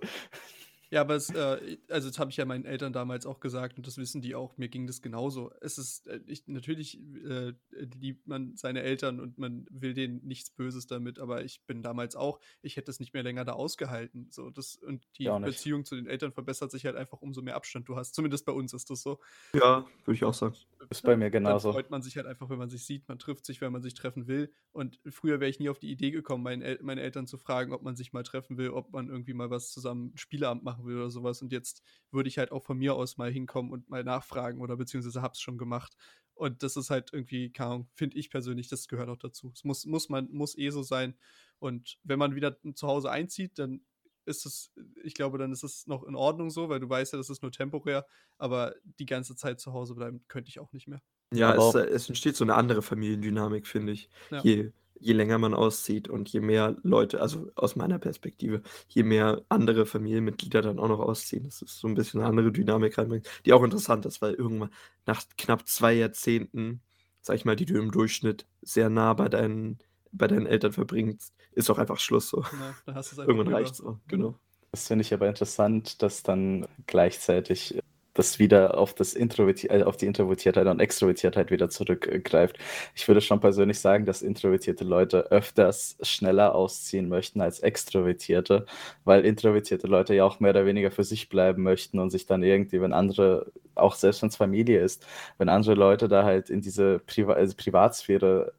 [0.94, 3.86] Ja, aber es, äh, also das habe ich ja meinen Eltern damals auch gesagt und
[3.88, 4.56] das wissen die auch.
[4.58, 5.50] Mir ging das genauso.
[5.60, 7.54] Es ist äh, ich, natürlich äh,
[7.98, 12.14] liebt man seine Eltern und man will denen nichts Böses damit, aber ich bin damals
[12.14, 14.28] auch, ich hätte es nicht mehr länger da ausgehalten.
[14.30, 17.88] So das und die Beziehung zu den Eltern verbessert sich halt einfach umso mehr Abstand
[17.88, 18.14] du hast.
[18.14, 19.18] Zumindest bei uns ist das so.
[19.52, 20.54] Ja, würde ich auch sagen.
[20.90, 21.70] Ist bei mir genauso.
[21.70, 23.08] Dann freut man sich halt einfach, wenn man sich sieht.
[23.08, 24.52] Man trifft sich, wenn man sich treffen will.
[24.70, 27.72] Und früher wäre ich nie auf die Idee gekommen, meine, El meine Eltern zu fragen,
[27.72, 30.96] ob man sich mal treffen will, ob man irgendwie mal was zusammen Spieleabend machen will
[30.96, 31.42] oder sowas.
[31.42, 34.76] Und jetzt würde ich halt auch von mir aus mal hinkommen und mal nachfragen oder
[34.76, 35.96] beziehungsweise hab's schon gemacht.
[36.34, 39.52] Und das ist halt irgendwie, keine Ahnung, finde ich persönlich, das gehört auch dazu.
[39.54, 41.14] Es muss, muss man, muss eh so sein.
[41.58, 43.82] Und wenn man wieder zu Hause einzieht, dann
[44.26, 47.18] ist es, ich glaube, dann ist es noch in Ordnung so, weil du weißt ja,
[47.18, 48.06] das ist nur temporär,
[48.38, 51.02] aber die ganze Zeit zu Hause bleiben könnte ich auch nicht mehr.
[51.32, 54.08] Ja, es, äh, es, entsteht so eine andere Familiendynamik, finde ich.
[54.30, 54.40] Ja.
[54.42, 59.42] Je, je länger man auszieht und je mehr Leute, also aus meiner Perspektive, je mehr
[59.48, 61.44] andere Familienmitglieder dann auch noch ausziehen.
[61.44, 64.70] Das ist so ein bisschen eine andere Dynamik reinbringt, die auch interessant ist, weil irgendwann
[65.06, 66.80] nach knapp zwei Jahrzehnten,
[67.20, 69.78] sag ich mal, die du im Durchschnitt sehr nah bei deinen,
[70.12, 72.44] bei deinen Eltern verbringst, ist auch einfach Schluss so.
[72.86, 74.38] Ja, Irgendwann reicht es auch, genau.
[74.70, 77.78] Das finde ich aber interessant, dass dann gleichzeitig
[78.14, 82.58] das wieder auf, das Introverti äh, auf die Introvertiertheit und Extrovertiertheit wieder zurückgreift.
[82.94, 88.66] Ich würde schon persönlich sagen, dass introvertierte Leute öfters schneller ausziehen möchten als extrovertierte,
[89.04, 92.42] weil introvertierte Leute ja auch mehr oder weniger für sich bleiben möchten und sich dann
[92.42, 95.06] irgendwie, wenn andere, auch selbst wenn es Familie ist,
[95.38, 98.52] wenn andere Leute da halt in diese Priva also Privatsphäre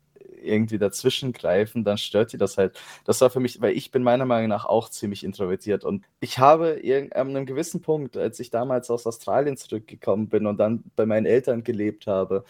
[0.46, 2.80] irgendwie dazwischen greifen, dann stört die das halt.
[3.06, 6.40] Das war für mich, weil ich bin meiner Meinung nach auch ziemlich introvertiert und ich
[6.40, 6.82] habe
[7.14, 11.26] an einem gewissen Punkt, als ich damals aus Australien zurückgekommen bin und dann bei meinen
[11.26, 12.46] Eltern gelebt habe,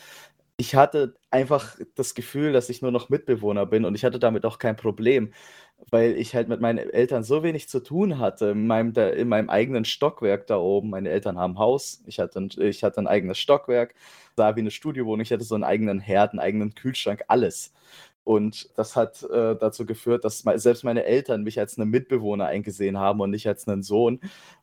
[0.57, 4.45] ich hatte einfach das Gefühl, dass ich nur noch Mitbewohner bin und ich hatte damit
[4.45, 5.33] auch kein Problem,
[5.91, 9.49] weil ich halt mit meinen Eltern so wenig zu tun hatte in meinem, in meinem
[9.49, 10.89] eigenen Stockwerk da oben.
[10.89, 13.93] Meine Eltern haben ein Haus, ich hatte, ein, ich hatte ein eigenes Stockwerk,
[14.35, 17.73] sah wie eine Studiowohnung, ich hatte so einen eigenen Herd, einen eigenen Kühlschrank, alles.
[18.23, 22.97] Und das hat äh, dazu geführt, dass selbst meine Eltern mich als einen Mitbewohner eingesehen
[22.97, 24.19] haben und nicht als einen Sohn.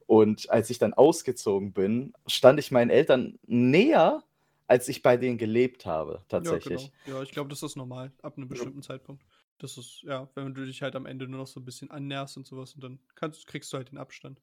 [0.07, 4.25] Und als ich dann ausgezogen bin, stand ich meinen Eltern näher,
[4.67, 6.83] als ich bei denen gelebt habe, tatsächlich.
[6.83, 7.17] Ja, genau.
[7.19, 8.89] ja ich glaube, das ist normal, ab einem bestimmten ja.
[8.89, 9.23] Zeitpunkt.
[9.59, 12.37] Das ist, ja, wenn du dich halt am Ende nur noch so ein bisschen annäherst
[12.37, 14.43] und sowas und dann kannst, kriegst du halt den Abstand.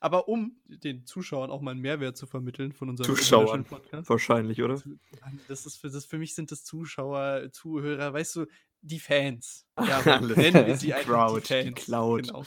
[0.00, 4.08] Aber um den Zuschauern auch mal einen Mehrwert zu vermitteln von unserem Zuschauern Podcast.
[4.08, 4.82] Wahrscheinlich, oder?
[5.46, 8.46] Das ist für, das, für mich sind das Zuschauer, Zuhörer, weißt du,
[8.80, 9.66] die Fans.
[9.80, 11.64] Ja, nennen wir sie einfach Crowd, die Fans.
[11.64, 12.26] Die Cloud.
[12.26, 12.44] Genau.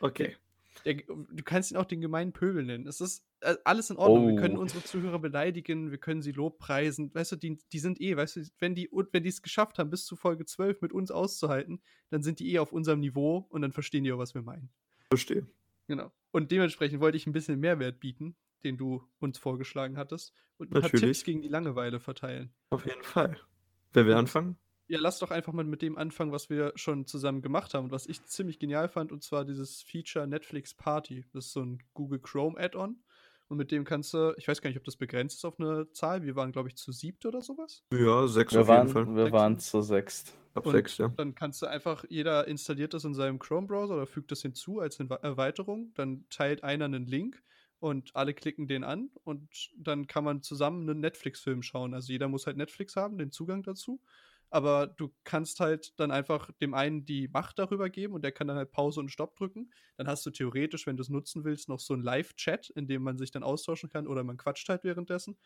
[0.00, 0.36] Okay.
[0.84, 2.86] Der, du kannst ihn auch den gemeinen Pöbel nennen.
[2.86, 3.24] Es ist
[3.64, 4.24] alles in Ordnung.
[4.24, 4.28] Oh.
[4.28, 4.60] Wir können oh.
[4.60, 7.14] unsere Zuhörer beleidigen, wir können sie lobpreisen.
[7.14, 10.04] Weißt du, die, die sind eh, weißt du, wenn die wenn es geschafft haben, bis
[10.04, 13.72] zu Folge 12 mit uns auszuhalten, dann sind die eh auf unserem Niveau und dann
[13.72, 14.70] verstehen die auch, was wir meinen.
[15.10, 15.46] Verstehe.
[15.86, 16.12] Genau.
[16.30, 20.74] Und dementsprechend wollte ich ein bisschen Mehrwert bieten, den du uns vorgeschlagen hattest, und ein
[20.74, 20.92] Natürlich.
[20.92, 22.54] paar Tipps gegen die Langeweile verteilen.
[22.70, 23.38] Auf jeden Fall.
[23.92, 24.56] Wer will anfangen?
[24.86, 27.90] Ja, lass doch einfach mal mit dem anfangen, was wir schon zusammen gemacht haben und
[27.90, 31.24] was ich ziemlich genial fand, und zwar dieses Feature Netflix Party.
[31.32, 33.02] Das ist so ein Google Chrome Add-on.
[33.48, 35.90] Und mit dem kannst du, ich weiß gar nicht, ob das begrenzt ist auf eine
[35.92, 36.22] Zahl.
[36.22, 37.84] Wir waren, glaube ich, zu siebt oder sowas.
[37.92, 39.16] Ja, sechs wir auf waren, jeden Fall.
[39.16, 40.34] Wir waren zu sechst.
[40.54, 41.08] Ab sechs, ja.
[41.08, 44.98] Dann kannst du einfach, jeder installiert das in seinem Chrome-Browser oder fügt das hinzu als
[45.00, 45.92] Erweiterung.
[45.94, 47.42] Dann teilt einer einen Link
[47.80, 51.92] und alle klicken den an und dann kann man zusammen einen Netflix-Film schauen.
[51.92, 54.00] Also jeder muss halt Netflix haben, den Zugang dazu
[54.54, 58.46] aber du kannst halt dann einfach dem einen die Macht darüber geben und der kann
[58.46, 59.72] dann halt Pause und Stopp drücken.
[59.96, 63.02] Dann hast du theoretisch, wenn du es nutzen willst, noch so einen Live-Chat, in dem
[63.02, 65.36] man sich dann austauschen kann oder man quatscht halt währenddessen.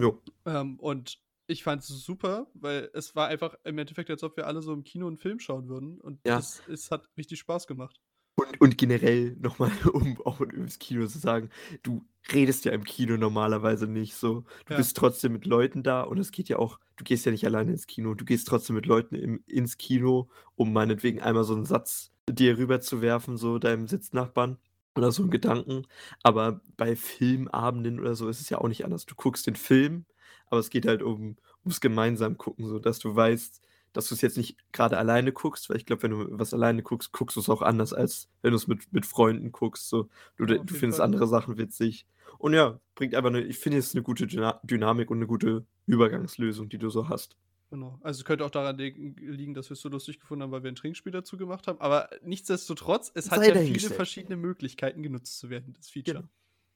[0.00, 0.20] Jo.
[0.46, 4.48] Ähm, und ich fand es super, weil es war einfach im Endeffekt, als ob wir
[4.48, 6.38] alle so im Kino einen Film schauen würden und ja.
[6.38, 8.00] es, es hat richtig Spaß gemacht.
[8.36, 11.50] Und, und generell nochmal, um auch ins Kino zu sagen,
[11.82, 14.44] du redest ja im Kino normalerweise nicht so.
[14.66, 14.76] Du ja.
[14.76, 17.72] bist trotzdem mit Leuten da und es geht ja auch, du gehst ja nicht alleine
[17.72, 21.64] ins Kino, du gehst trotzdem mit Leuten im, ins Kino, um meinetwegen einmal so einen
[21.64, 24.58] Satz dir rüberzuwerfen, so deinem Sitznachbarn
[24.96, 25.86] oder so einen Gedanken.
[26.22, 29.06] Aber bei Filmabenden oder so ist es ja auch nicht anders.
[29.06, 30.04] Du guckst den Film,
[30.46, 33.60] aber es geht halt um, ums gemeinsam gucken, so dass du weißt,
[33.92, 36.82] dass du es jetzt nicht gerade alleine guckst, weil ich glaube, wenn du was alleine
[36.82, 39.88] guckst, guckst du es auch anders, als wenn du es mit, mit Freunden guckst.
[39.88, 40.08] So.
[40.36, 41.06] Du, ja, du findest Fall.
[41.06, 42.06] andere Sachen witzig.
[42.38, 46.68] Und ja, bringt einfach eine, ich finde es eine gute Dynamik und eine gute Übergangslösung,
[46.68, 47.36] die du so hast.
[47.70, 48.00] Genau.
[48.02, 50.72] Also es könnte auch daran liegen, dass wir es so lustig gefunden haben, weil wir
[50.72, 51.80] ein Trinkspiel dazu gemacht haben.
[51.80, 56.20] Aber nichtsdestotrotz, es hat ja viele verschiedene Möglichkeiten genutzt zu werden, das Feature.
[56.20, 56.28] Genau.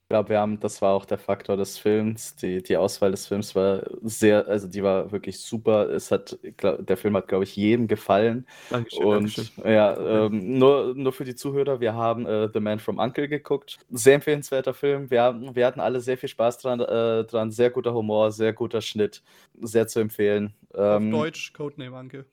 [0.05, 2.35] Ich glaube, wir haben, das war auch der Faktor des Films.
[2.35, 5.89] Die, die Auswahl des Films war sehr, also die war wirklich super.
[5.89, 8.45] Es hat, glaub, der Film hat, glaube ich, jedem gefallen.
[8.69, 9.65] Dankeschön, Und Dankeschön.
[9.65, 13.79] ja, ähm, nur, nur für die Zuhörer, wir haben äh, The Man from Uncle geguckt.
[13.89, 15.09] Sehr empfehlenswerter Film.
[15.09, 17.49] Wir, haben, wir hatten alle sehr viel Spaß dran, äh, dran.
[17.49, 19.23] Sehr guter Humor, sehr guter Schnitt.
[19.59, 20.53] Sehr zu empfehlen.
[20.75, 22.25] Ähm, Auf Deutsch Codename Anke.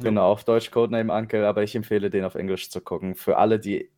[0.00, 3.14] Genau, auf Deutsch Codename Uncle, aber ich empfehle den auf Englisch zu gucken.
[3.14, 3.91] Für alle, die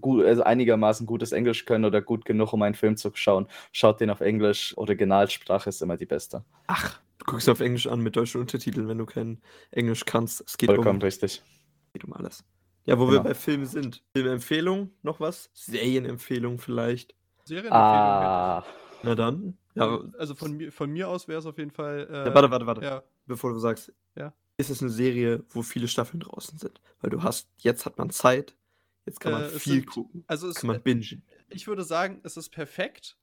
[0.00, 4.00] gut, also einigermaßen gutes Englisch können oder gut genug, um einen Film zu schauen, schaut
[4.00, 4.76] den auf Englisch.
[4.76, 6.44] Originalsprache ist immer die beste.
[6.66, 9.40] Ach, du guckst auf Englisch an mit deutschen Untertiteln, wenn du kein
[9.70, 10.42] Englisch kannst.
[10.46, 11.42] Es geht, Vollkommen um, richtig.
[11.92, 12.44] geht um alles.
[12.84, 13.24] Ja, wo wir Genau.
[13.24, 14.02] bei Filmen sind.
[14.14, 15.50] Filmempfehlung, noch was?
[15.52, 17.14] Serienempfehlung vielleicht.
[17.44, 17.82] Serienempfehlung.
[17.82, 18.64] Ah,
[19.02, 19.58] Na dann.
[19.74, 22.08] Ja, Also von mir, von mir aus wäre es auf jeden Fall.
[22.10, 22.82] Äh, ja warte, warte, warte.
[22.82, 23.92] Ja, Bevor du sagst.
[24.16, 24.32] Ja.
[24.56, 26.80] Ist es eine Serie, wo viele Staffeln draußen sind?
[27.00, 28.56] Weil du hast, jetzt hat man Zeit,
[29.08, 30.24] jetzt kann man Äh, viel sind- gucken.
[30.26, 31.22] also es, Kann man bingen.
[31.48, 33.16] ich würde sagen, es ist perfekt,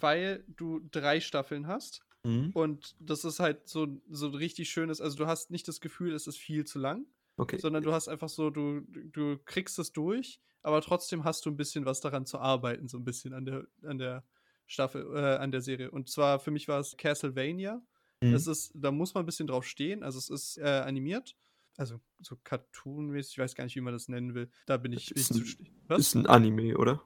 [0.00, 2.02] weil du drei Staffeln hast.
[2.24, 2.50] Mhm.
[2.54, 6.14] Und das ist halt so, so ein richtig schönes, also du hast nicht das Gefühl,
[6.14, 7.58] es ist viel zu lang, Okay.
[7.58, 11.56] sondern du hast einfach so, du, du kriegst es durch, aber trotzdem hast du ein
[11.56, 14.24] bisschen was daran zu arbeiten, so ein bisschen an der, an der
[14.66, 15.90] Staffel, äh, an der Serie.
[15.90, 17.82] Und zwar für mich war es Castlevania.
[18.22, 18.32] Mhm.
[18.32, 20.02] Es ist, da muss man ein bisschen drauf stehen.
[20.02, 21.36] Also es ist äh, animiert,
[21.76, 24.50] also so Cartoon-mäßig, ich weiß gar nicht, wie man das nennen will.
[24.66, 25.68] Da bin ich, Ist zu ein-.
[25.86, 26.00] Was?
[26.00, 27.02] Ist ein Anime, oder?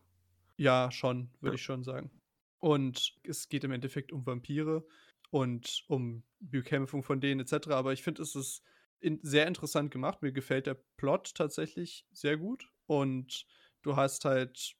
[0.57, 1.55] Ja, schon, würde Ja.
[1.55, 2.11] ich schon sagen.
[2.59, 4.85] Und es geht im Endeffekt um Vampire
[5.31, 7.69] und um Bekämpfung von denen etc.
[7.69, 8.63] Aber ich finde, es ist
[9.01, 10.23] in, sehr interessant gemacht.
[10.23, 12.69] Mir gefällt der Plot tatsächlich sehr gut.
[12.87, 13.47] Und
[13.83, 14.75] du hast halt,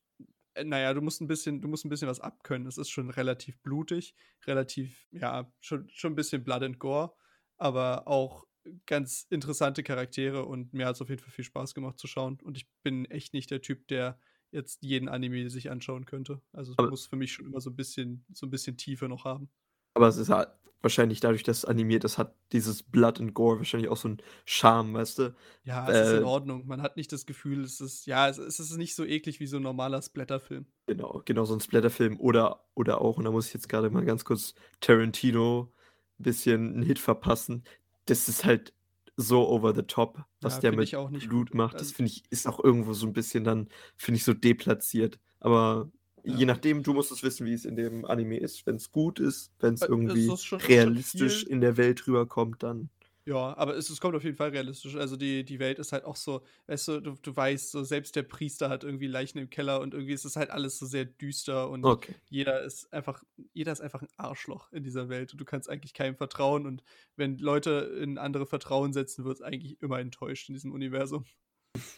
[0.55, 2.67] äh, naja, du musst ein bisschen, du musst ein bisschen was abkönnen.
[2.67, 7.15] Es ist schon relativ blutig, relativ, ja, schon, schon ein bisschen Blood and Gore,
[7.57, 8.48] aber auch
[8.87, 12.39] ganz interessante Charaktere und mir hat es auf jeden Fall viel Spaß gemacht zu schauen.
[12.43, 14.19] Und ich bin echt nicht der Typ, der
[14.51, 16.41] jetzt jeden Anime sich anschauen könnte.
[16.53, 19.09] Also es Aber- muss für mich schon immer so ein bisschen, so ein bisschen Tiefe
[19.09, 19.51] noch haben.
[19.95, 20.49] Aber es ist halt
[20.81, 24.19] wahrscheinlich dadurch, dass es animiert ist, hat dieses Blood and Gore wahrscheinlich auch so einen
[24.45, 25.35] Charme, weißt du?
[25.65, 26.67] Ja, es ist in Äh, Ordnung.
[26.67, 29.49] Man hat nicht das Gefühl, es ist, ja, es, es ist nicht so eklig wie
[29.49, 30.67] so ein normaler Splatterfilm.
[30.87, 34.05] Genau, genau so ein Splatterfilm oder, oder auch, und da muss ich jetzt gerade mal
[34.05, 35.73] ganz kurz Tarantino
[36.21, 37.65] ein bisschen einen Hit verpassen.
[38.09, 38.73] Das ist halt
[39.17, 41.55] so over the top, was Ja, der mit ich auch nicht Blut gut.
[41.57, 41.75] macht.
[41.75, 45.19] Das Also- finde ich, ist auch irgendwo so ein bisschen dann, finde ich, so deplatziert.
[45.41, 45.91] Aber
[46.25, 46.37] Ja.
[46.37, 48.65] je nachdem, du musst es wissen, wie es in dem Anime ist.
[48.67, 52.63] Wenn es gut ist, wenn es Äh, es irgendwie schon- realistisch in der Welt rüberkommt,
[52.63, 52.91] dann.
[53.29, 54.97] Ja, aber es, es kommt auf jeden Fall realistisch.
[54.97, 58.17] Also die, die Welt ist halt auch so, weißt du, du, du weißt, so selbst
[58.17, 61.05] der Priester hat irgendwie Leichen im Keller und irgendwie ist es halt alles so sehr
[61.05, 62.15] düster und Okay.
[62.31, 65.93] jeder ist einfach, jeder ist einfach ein Arschloch in dieser Welt und du kannst eigentlich
[65.93, 66.83] keinem vertrauen und
[67.17, 67.71] wenn Leute
[68.03, 71.27] in andere Vertrauen setzen, wird es eigentlich immer enttäuscht in diesem Universum.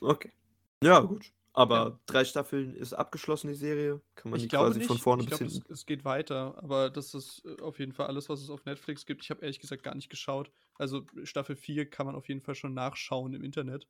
[0.03, 0.33] Okay.
[0.83, 1.33] Ja, gut.
[1.53, 2.01] Aber Ja.
[2.07, 4.01] drei Staffeln ist abgeschlossen, die Serie.
[4.15, 4.87] Kann man Ich die glaube quasi nicht.
[4.89, 5.73] von vorne ich bis glaube, es, hinten.
[5.73, 9.05] es geht weiter, aber das ist äh, auf jeden Fall alles, was es auf Netflix
[9.05, 9.23] gibt.
[9.25, 10.51] Ich habe ehrlich gesagt gar nicht geschaut.
[10.77, 13.89] Also Staffel 4 kann man auf jeden Fall schon nachschauen im Internet,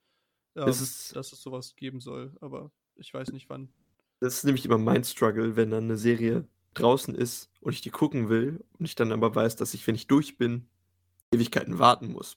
[0.57, 3.73] ähm, Es ist- dass es sowas geben soll, aber ich weiß nicht wann.
[4.21, 7.91] Das ist nämlich immer mein Struggle, wenn dann eine Serie draußen ist und ich die
[7.91, 10.67] gucken will und ich dann aber weiß, dass ich, wenn ich durch bin,
[11.33, 12.37] Ewigkeiten warten muss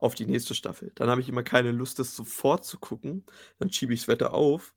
[0.00, 0.92] auf die nächste Staffel.
[0.94, 3.24] Dann habe ich immer keine Lust, das sofort zu gucken.
[3.58, 4.74] Dann schiebe ich es weiter auf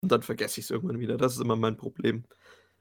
[0.00, 1.16] und dann vergesse ich es irgendwann wieder.
[1.16, 2.24] Das ist immer mein Problem.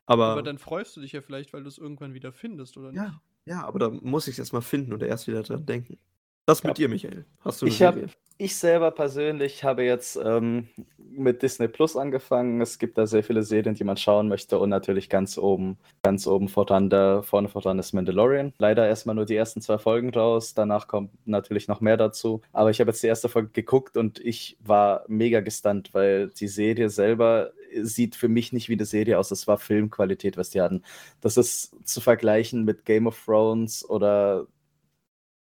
[0.05, 2.91] Aber, Aber dann freust du dich ja vielleicht, weil du es irgendwann wieder findest, oder
[2.91, 2.97] nicht?
[3.01, 5.97] ja, ja, aber da muss ich es erstmal finden oder erst wieder dran denken.
[6.45, 7.25] Das mit dir, Michael.
[7.39, 8.09] Hast du eine Ich hab- Serie?
[8.39, 12.61] Ich selber persönlich habe jetzt ähm, mit Disney Plus angefangen.
[12.61, 16.27] Es gibt da sehr viele Serien, die man schauen möchte und natürlich ganz oben, ganz
[16.27, 18.53] oben voran, da vorne voran ist Mandalorian.
[18.59, 20.53] Leider erstmal nur die ersten zwei Folgen raus.
[20.53, 22.41] Danach kommt natürlich noch mehr dazu.
[22.53, 26.47] Aber ich habe jetzt die erste Folge geguckt und ich war mega gestunt, weil die
[26.47, 29.29] Serie selber sieht für mich nicht wie eine Serie aus.
[29.29, 30.83] Das war Filmqualität, was die hatten.
[31.21, 34.45] Das ist zu vergleichen mit Game of Thrones oder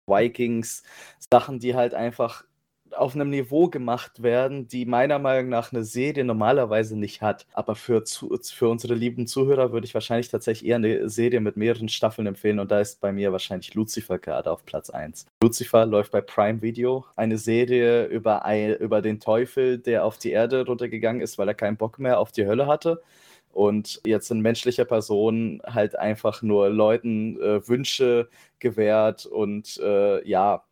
[0.06, 0.84] Vikings,
[1.32, 2.44] Sachen, die halt einfach
[2.96, 7.46] auf einem Niveau gemacht werden, die meiner Meinung nach eine Serie normalerweise nicht hat.
[7.54, 11.58] Aber für, zu, für unsere lieben Zuhörer würde ich wahrscheinlich tatsächlich eher eine Serie mit
[11.58, 15.26] mehreren Staffeln empfehlen und da ist bei mir wahrscheinlich Lucifer gerade auf Platz 1.
[15.42, 18.44] Lucifer läuft bei Prime Video, eine Serie über,
[18.80, 22.32] über den Teufel, der auf die Erde runtergegangen ist, weil er keinen Bock mehr auf
[22.32, 23.02] die Hölle hatte
[23.54, 28.30] und jetzt in menschlicher Person halt einfach nur Leuten äh, Wünsche
[28.60, 30.64] gewährt und äh, ja,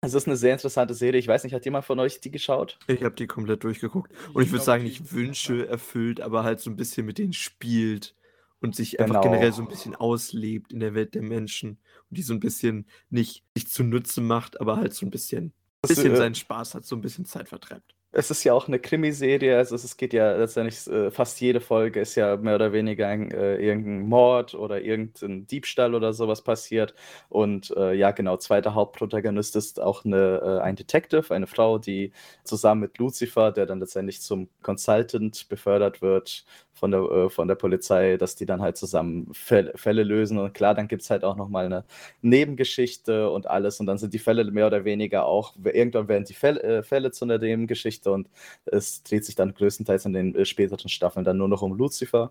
[0.00, 1.18] es ist eine sehr interessante Serie.
[1.18, 2.78] Ich weiß nicht, hat jemand von euch die geschaut?
[2.86, 4.12] Ich habe die komplett durchgeguckt.
[4.32, 8.14] Und ich würde sagen, nicht Wünsche erfüllt, aber halt so ein bisschen mit denen spielt
[8.60, 9.22] und sich einfach Genau.
[9.22, 11.78] generell so ein bisschen auslebt in der Welt der Menschen
[12.10, 16.12] und die so ein bisschen nicht sich zunutze macht, aber halt so ein bisschen, bisschen
[16.12, 17.94] äh, seinen Spaß hat, so ein bisschen Zeit vertreibt.
[18.10, 22.00] Es ist ja auch eine Krimiserie, also es geht ja letztendlich äh, fast jede Folge
[22.00, 26.94] ist ja mehr oder weniger ein, äh, irgendein Mord oder irgendein Diebstahl oder sowas passiert.
[27.28, 32.12] Und äh, ja, genau, zweiter Hauptprotagonist ist auch eine, äh, ein Detective, eine Frau, die
[32.44, 36.46] zusammen mit Lucifer, der dann letztendlich zum Consultant befördert wird,
[36.78, 40.38] von der, äh, von der Polizei, dass die dann halt zusammen Fälle, Fälle lösen.
[40.38, 41.84] Und klar, dann gibt es halt auch nochmal eine
[42.22, 43.80] Nebengeschichte und alles.
[43.80, 47.10] Und dann sind die Fälle mehr oder weniger auch, irgendwann werden die Fälle, äh, Fälle
[47.10, 48.28] zu einer Nebengeschichte und
[48.66, 52.30] es dreht sich dann größtenteils in den äh, späteren Staffeln dann nur noch um Lucifer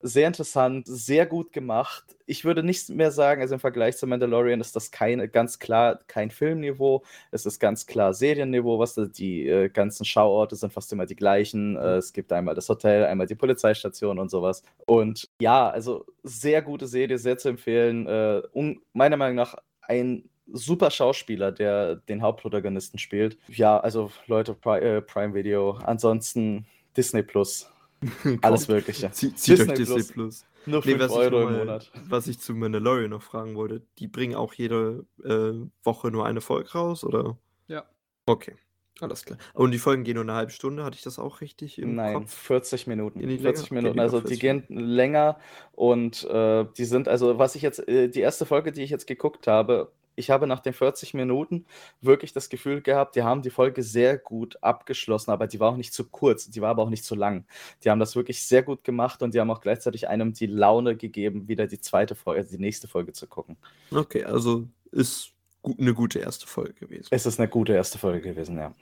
[0.00, 2.04] sehr interessant, sehr gut gemacht.
[2.26, 5.98] Ich würde nicht mehr sagen, also im Vergleich zu Mandalorian ist das keine, ganz klar
[6.06, 7.02] kein Filmniveau.
[7.30, 11.76] Es ist ganz klar Serienniveau, was die äh, ganzen Schauorte sind fast immer die gleichen.
[11.76, 14.62] Äh, es gibt einmal das Hotel, einmal die Polizeistation und sowas.
[14.86, 18.06] Und ja, also sehr gute Serie, sehr zu empfehlen.
[18.06, 23.38] Äh, um, meiner Meinung nach ein super Schauspieler, der den Hauptprotagonisten spielt.
[23.48, 25.72] Ja, also Leute, Pri äh, Prime Video.
[25.84, 27.70] Ansonsten Disney Plus
[28.42, 29.10] Alles Mögliche.
[29.10, 30.08] Zieht Disney euch Disney Plus.
[30.12, 30.44] Plus.
[30.66, 31.90] Nur 5 nee, Euro im Monat.
[32.08, 36.40] Was ich zu Mandalorian noch fragen wollte, die bringen auch jede äh, Woche nur eine
[36.40, 37.38] Folge raus, oder?
[37.68, 37.84] Ja.
[38.26, 38.54] Okay,
[39.00, 39.38] alles klar.
[39.54, 42.14] Und die Folgen gehen nur eine halbe Stunde, hatte ich das auch richtig im Nein,
[42.14, 42.34] Kopf?
[42.34, 43.20] 40 Minuten.
[43.20, 43.82] 40 länger?
[43.82, 45.38] Minuten, also die gehen länger
[45.72, 49.06] und äh, die sind, also was ich jetzt, äh, die erste Folge, die ich jetzt
[49.06, 51.64] geguckt habe, ich habe nach den 40 Minuten
[52.00, 55.76] wirklich das Gefühl gehabt, die haben die Folge sehr gut abgeschlossen, aber die war auch
[55.76, 57.46] nicht zu kurz, die war aber auch nicht zu lang.
[57.84, 60.96] Die haben das wirklich sehr gut gemacht und die haben auch gleichzeitig einem die Laune
[60.96, 63.56] gegeben, wieder die zweite Folge, also die nächste Folge zu gucken.
[63.90, 67.08] Okay, also ist gut, eine gute erste Folge gewesen.
[67.10, 68.74] Es ist eine gute erste Folge gewesen, ja.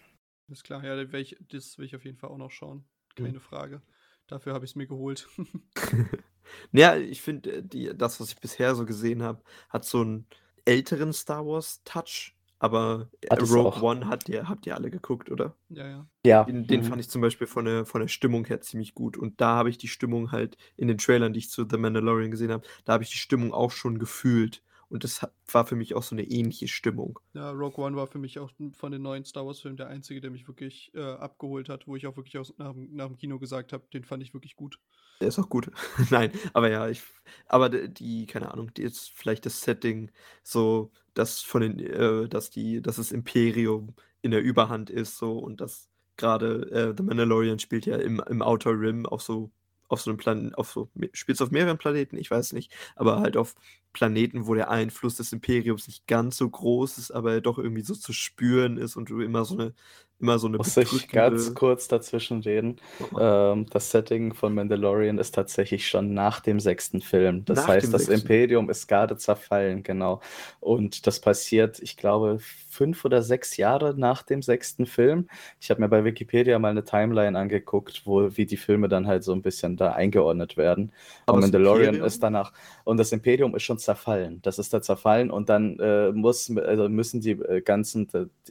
[0.48, 2.84] Ist klar, ja, das will ich, das will ich auf jeden Fall auch noch schauen.
[3.16, 3.40] Keine mhm.
[3.40, 3.82] Frage.
[4.28, 5.28] Dafür habe ich es mir geholt.
[6.72, 10.26] ja, ich finde, äh, das, was ich bisher so gesehen habe, hat so ein
[10.66, 13.82] älteren Star Wars Touch, aber Hat Rogue.
[13.82, 15.54] One hat ihr, habt ihr alle geguckt, oder?
[15.68, 16.06] Ja, ja.
[16.24, 16.44] Ja.
[16.44, 16.84] Den, den mhm.
[16.84, 19.16] fand ich zum Beispiel von der, von der Stimmung her ziemlich gut.
[19.16, 22.30] Und da habe ich die Stimmung halt in den Trailern, die ich zu The Mandalorian
[22.30, 24.62] gesehen habe, da habe ich die Stimmung auch schon gefühlt.
[24.88, 27.18] Und das war für mich auch so eine ähnliche Stimmung.
[27.34, 30.30] Ja, Rogue One war für mich auch von den neuen Star Wars-Filmen der einzige, der
[30.30, 33.72] mich wirklich äh, abgeholt hat, wo ich auch wirklich aus, nach, nach dem Kino gesagt
[33.72, 34.78] habe, den fand ich wirklich gut.
[35.20, 35.70] Der ist auch gut.
[36.10, 37.02] Nein, aber ja, ich,
[37.46, 40.10] aber die, keine Ahnung, die ist vielleicht das Setting,
[40.42, 45.38] so, dass von den, äh, dass die, dass das Imperium in der Überhand ist, so
[45.38, 49.50] und dass gerade äh, The Mandalorian spielt ja im, im Outer Rim auf so
[49.88, 53.20] auf so einem Planeten, auf so, spielt es auf mehreren Planeten, ich weiß nicht, aber
[53.20, 53.54] halt auf
[53.96, 57.94] Planeten, wo der Einfluss des Imperiums nicht ganz so groß ist, aber doch irgendwie so
[57.94, 59.74] zu spüren ist und du immer so eine
[60.18, 62.80] immer so eine Muss ich ganz kurz dazwischen reden.
[63.18, 67.44] Ähm, das Setting von Mandalorian ist tatsächlich schon nach dem sechsten Film.
[67.44, 68.08] Das nach heißt, das.
[68.08, 70.20] Imperium ist gerade zerfallen, genau.
[70.60, 72.38] Und das passiert, ich glaube,
[72.76, 75.28] fünf oder sechs Jahre nach dem sechsten Film.
[75.60, 79.24] Ich habe mir bei Wikipedia mal eine Timeline angeguckt, wo wie die Filme dann halt
[79.24, 80.92] so ein bisschen da eingeordnet werden.
[81.26, 82.06] Aber und Mandalorian Imperium?
[82.06, 82.52] ist danach
[82.84, 84.40] und das Imperium ist schon zerfallen.
[84.42, 88.08] Das ist da zerfallen und dann äh, muss also müssen die äh, ganzen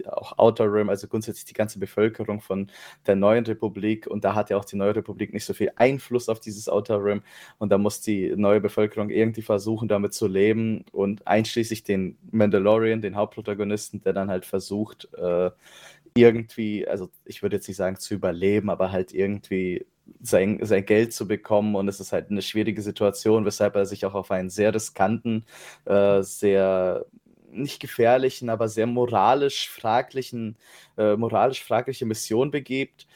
[0.07, 2.71] auch Outer Rim, also grundsätzlich die ganze Bevölkerung von
[3.05, 6.29] der neuen Republik und da hat ja auch die neue Republik nicht so viel Einfluss
[6.29, 7.21] auf dieses Outer Rim
[7.57, 13.01] und da muss die neue Bevölkerung irgendwie versuchen, damit zu leben und einschließlich den Mandalorian,
[13.01, 15.51] den Hauptprotagonisten, der dann halt versucht, äh,
[16.17, 19.85] irgendwie, also ich würde jetzt nicht sagen zu überleben, aber halt irgendwie
[20.21, 24.05] sein, sein Geld zu bekommen und es ist halt eine schwierige Situation, weshalb er sich
[24.05, 25.45] auch auf einen sehr riskanten,
[25.85, 27.05] äh, sehr
[27.51, 30.57] nicht gefährlichen, aber sehr moralisch fraglichen,
[30.97, 33.07] äh, moralisch fragliche Mission begibt.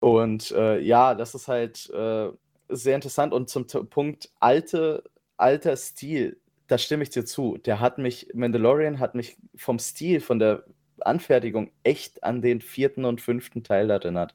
[0.00, 2.30] Und äh, ja, das ist halt äh,
[2.68, 3.32] sehr interessant.
[3.32, 5.04] Und zum Punkt alte,
[5.36, 7.58] alter Stil, da stimme ich dir zu.
[7.58, 10.64] Der hat mich, Mandalorian hat mich vom Stil, von der
[11.00, 14.34] Anfertigung echt an den vierten und fünften Teil erinnert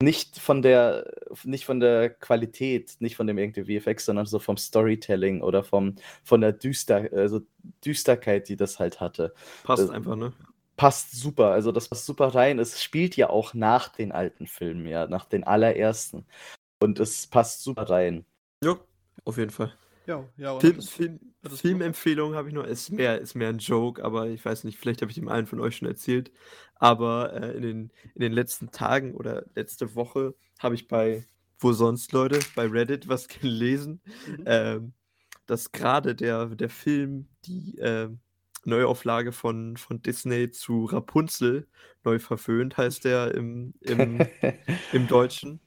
[0.00, 1.12] nicht von der,
[1.44, 5.96] nicht von der Qualität, nicht von dem irgendwie VFX, sondern so vom Storytelling oder vom,
[6.22, 7.40] von der Düster, also
[7.84, 9.34] Düsterkeit, die das halt hatte.
[9.64, 10.32] Passt äh, einfach, ne?
[10.76, 11.50] Passt super.
[11.50, 12.60] Also das passt super rein.
[12.60, 16.24] Es spielt ja auch nach den alten Filmen, ja, nach den allerersten.
[16.80, 18.24] Und es passt super rein.
[18.62, 18.78] Ja,
[19.24, 19.72] auf jeden Fall.
[20.08, 20.58] Ja, ja.
[20.58, 22.64] Film, Film, Filmempfehlung habe ich noch.
[22.64, 25.46] Ist mehr, ist mehr ein Joke, aber ich weiß nicht, vielleicht habe ich dem einen
[25.46, 26.32] von euch schon erzählt.
[26.76, 31.26] Aber äh, in, den, in den letzten Tagen oder letzte Woche habe ich bei,
[31.58, 34.44] wo sonst Leute, bei Reddit was gelesen, mhm.
[34.46, 34.92] ähm,
[35.44, 38.08] dass gerade der, der Film, die äh,
[38.64, 41.68] Neuauflage von, von Disney zu Rapunzel,
[42.02, 44.26] neu verföhnt heißt der im, im,
[44.94, 45.60] im Deutschen,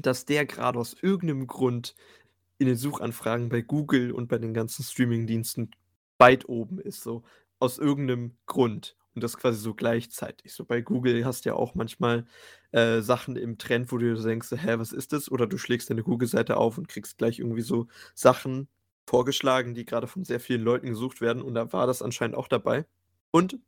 [0.00, 1.94] dass der gerade aus irgendeinem Grund
[2.58, 5.70] in den Suchanfragen bei Google und bei den ganzen Streamingdiensten
[6.18, 7.22] weit oben ist, so
[7.58, 8.96] aus irgendeinem Grund.
[9.14, 10.52] Und das quasi so gleichzeitig.
[10.52, 12.26] So bei Google hast du ja auch manchmal
[12.72, 15.30] äh, Sachen im Trend, wo du denkst, hä, was ist das?
[15.30, 18.68] Oder du schlägst deine Google-Seite auf und kriegst gleich irgendwie so Sachen
[19.06, 21.42] vorgeschlagen, die gerade von sehr vielen Leuten gesucht werden.
[21.42, 22.86] Und da war das anscheinend auch dabei.
[23.30, 23.58] Und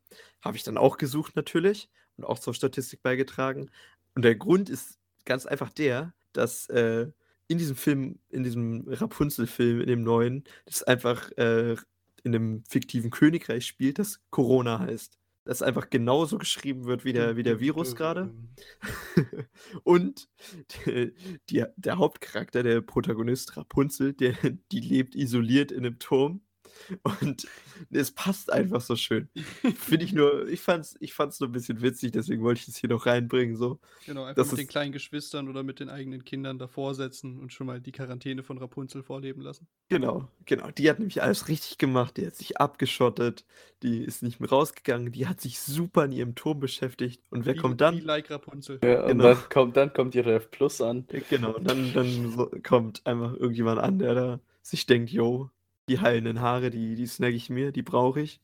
[0.42, 3.70] habe ich dann auch gesucht natürlich und auch zur Statistik beigetragen.
[4.16, 7.08] Und der Grund ist ganz einfach der, dass äh,
[7.48, 11.76] in diesem Film, in diesem Rapunzel-Film, in dem neuen, das einfach äh,
[12.22, 15.18] in einem fiktiven Königreich spielt, das Corona heißt.
[15.44, 18.34] Das einfach genauso geschrieben wird wie der, wie der Virus gerade.
[19.84, 20.28] Und
[20.86, 21.14] die,
[21.48, 24.34] die, der Hauptcharakter, der Protagonist Rapunzel, der,
[24.72, 26.40] die lebt isoliert in einem Turm
[27.22, 27.46] und
[27.90, 29.28] es passt einfach so schön.
[29.74, 32.76] Finde ich nur, ich fand's, ich fand's nur ein bisschen witzig, deswegen wollte ich es
[32.76, 33.56] hier noch reinbringen.
[33.56, 33.80] So.
[34.04, 37.52] Genau, einfach das mit den kleinen Geschwistern oder mit den eigenen Kindern davor setzen und
[37.52, 39.66] schon mal die Quarantäne von Rapunzel vorleben lassen.
[39.88, 40.70] Genau, genau.
[40.72, 43.44] Die hat nämlich alles richtig gemacht, die hat sich abgeschottet,
[43.84, 47.22] die ist nicht mehr rausgegangen, die hat sich super in ihrem Turm beschäftigt.
[47.30, 47.94] Und wer Wie, kommt dann?
[47.94, 48.80] wie like Rapunzel.
[48.82, 49.24] Ja, und Genau.
[49.24, 51.06] dann kommt, dann kommt ihre F Plus an.
[51.28, 55.50] Genau, dann, dann so, kommt einfach irgendjemand an, der da sich denkt, yo,
[55.88, 58.40] die heilenden Haare, die, die snag ich mir, die brauche ich.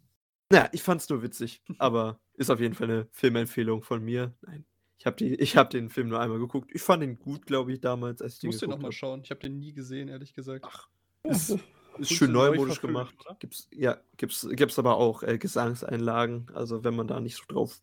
[0.51, 4.35] Naja, ich fand's nur witzig, aber ist auf jeden Fall eine Filmempfehlung von mir.
[4.43, 4.65] Nein,
[4.99, 6.71] ich habe hab den Film nur einmal geguckt.
[6.73, 9.23] Ich fand ihn gut, glaube ich, damals, als ich Ich den muss den nochmal schauen.
[9.25, 10.65] Ich habe den nie gesehen, ehrlich gesagt.
[10.69, 10.89] Ach,
[11.25, 11.59] ist,
[11.99, 13.15] ist schön neu neumodisch gemacht.
[13.21, 13.37] oder?
[13.41, 16.51] Gibt's, ja, gibt's, gibt's aber auch äh, Gesangseinlagen.
[16.55, 17.81] Also wenn man da nicht so drauf,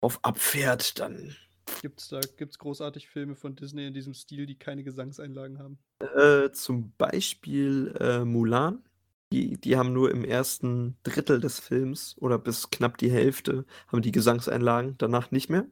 [0.00, 1.36] drauf abfährt, dann
[1.82, 5.78] Gibt's da gibt's großartig Filme von Disney in diesem Stil, die keine Gesangseinlagen haben?
[6.00, 8.82] Äh, zum Beispiel äh, Mulan.
[9.30, 14.00] Die, die haben nur im ersten Drittel des Films oder bis knapp die Hälfte haben
[14.00, 15.66] die Gesangseinlagen, danach nicht mehr,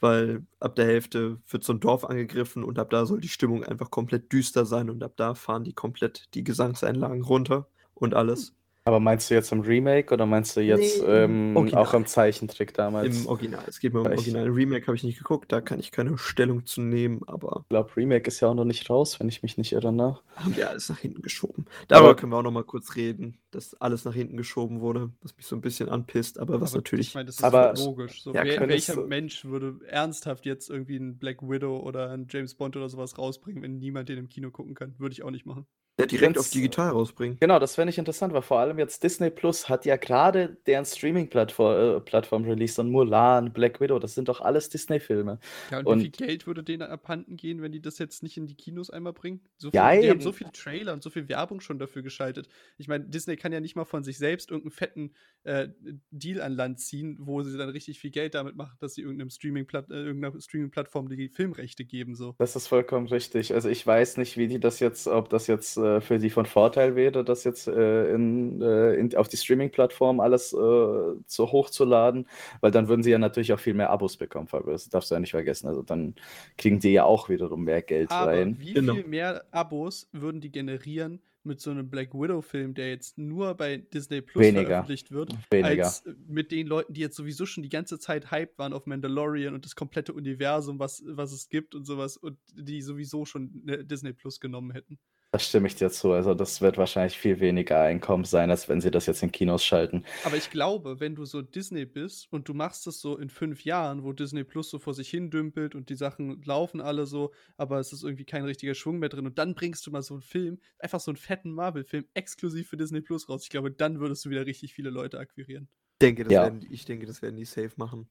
[0.00, 3.62] weil ab der Hälfte wird so ein Dorf angegriffen und ab da soll die Stimmung
[3.62, 8.56] einfach komplett düster sein und ab da fahren die komplett die Gesangseinlagen runter und alles.
[8.86, 12.06] Aber meinst du jetzt im Remake oder meinst du jetzt Nee, im ähm, auch im
[12.06, 13.22] Zeichentrick damals?
[13.22, 13.64] Im Original.
[13.66, 14.48] Es geht mir um Original.
[14.48, 17.96] Remake habe ich nicht geguckt, da kann ich keine Stellung zu nehmen, aber Ich glaube,
[17.96, 20.20] Remake ist ja auch noch nicht raus, wenn ich mich nicht erinnere.
[20.36, 21.64] haben wir alles nach hinten geschoben.
[21.88, 25.10] Darüber Aber- können wir auch noch mal kurz reden, dass alles nach hinten geschoben wurde,
[25.20, 27.08] was mich so ein bisschen anpisst, aber was Aber natürlich.
[27.08, 28.22] Ich meine, das ist Aber- logisch.
[28.22, 32.28] So, Ja, wer, welcher du- Mensch würde ernsthaft jetzt irgendwie einen Black Widow oder einen
[32.30, 34.94] James Bond oder sowas rausbringen, wenn niemand den im Kino gucken kann?
[34.98, 35.66] Würde ich auch nicht machen.
[35.98, 37.38] Ja, direkt auf digital rausbringen.
[37.40, 40.84] Genau, das fände ich interessant, weil vor allem jetzt Disney Plus hat ja gerade deren
[40.84, 45.38] Streaming-Plattform äh, Plattform released und Mulan, Black Widow, das sind doch alles Disney-Filme.
[45.70, 48.36] Ja, und, Und- wie viel Geld würde denen abhanden gehen, wenn die das jetzt nicht
[48.36, 49.40] in die Kinos einmal bringen?
[49.56, 52.48] So Ja, viel, die haben so viele Trailer und so viel Werbung schon dafür geschaltet.
[52.76, 55.12] Ich meine, Disney kann ja nicht mal von sich selbst irgendeinen fetten
[55.44, 55.68] äh,
[56.10, 59.30] Deal an Land ziehen, wo sie dann richtig viel Geld damit machen, dass sie irgendeinem
[59.30, 62.14] Streaming-Platt- äh, irgendeiner Streaming-Plattform die Filmrechte geben.
[62.14, 62.34] So.
[62.38, 63.54] Das ist vollkommen richtig.
[63.54, 66.46] Also ich weiß nicht, wie die das jetzt, ob das jetzt äh, für die von
[66.46, 72.28] Vorteil wäre, das jetzt äh, in, äh, in, auf die Streaming-Plattform alles äh, so hochzuladen,
[72.60, 74.72] weil dann würden sie ja natürlich auch viel mehr Abos bekommen, Fabio.
[74.72, 75.68] Das darfst du ja nicht vergessen.
[75.68, 76.14] Also dann
[76.58, 78.56] kriegen die ja auch wiederum mehr Geld Aber rein.
[78.58, 78.94] wie Genau.
[78.94, 83.76] viel mehr Abos würden die generieren mit so einem Black Widow-Film, der jetzt nur bei
[83.76, 84.66] Disney Plus Weniger.
[84.66, 85.84] veröffentlicht wird, Weniger.
[85.84, 89.54] als mit den Leuten, die jetzt sowieso schon die ganze Zeit hyped waren auf Mandalorian
[89.54, 93.84] und das komplette Universum, was, was es gibt und sowas, und die sowieso schon ne,
[93.84, 94.98] Disney Plus genommen hätten.
[95.32, 96.12] Da stimme ich dir zu.
[96.12, 99.64] Also das wird wahrscheinlich viel weniger Einkommen sein, als wenn sie das jetzt in Kinos
[99.64, 100.04] schalten.
[100.24, 103.64] Aber ich glaube, wenn du so Disney bist und du machst es so in fünf
[103.64, 107.32] Jahren, wo Disney Plus so vor sich hin dümpelt und die Sachen laufen alle so,
[107.56, 110.14] aber es ist irgendwie kein richtiger Schwung mehr drin und dann bringst du mal so
[110.14, 113.42] einen Film, einfach so einen fetten Marvel-Film exklusiv für Disney Plus raus.
[113.42, 115.68] Ich glaube, dann würdest du wieder richtig viele Leute akquirieren.
[115.98, 116.42] Ich denke, das Ja.
[116.44, 118.08] werden, die- ich denke, das werden die safe machen.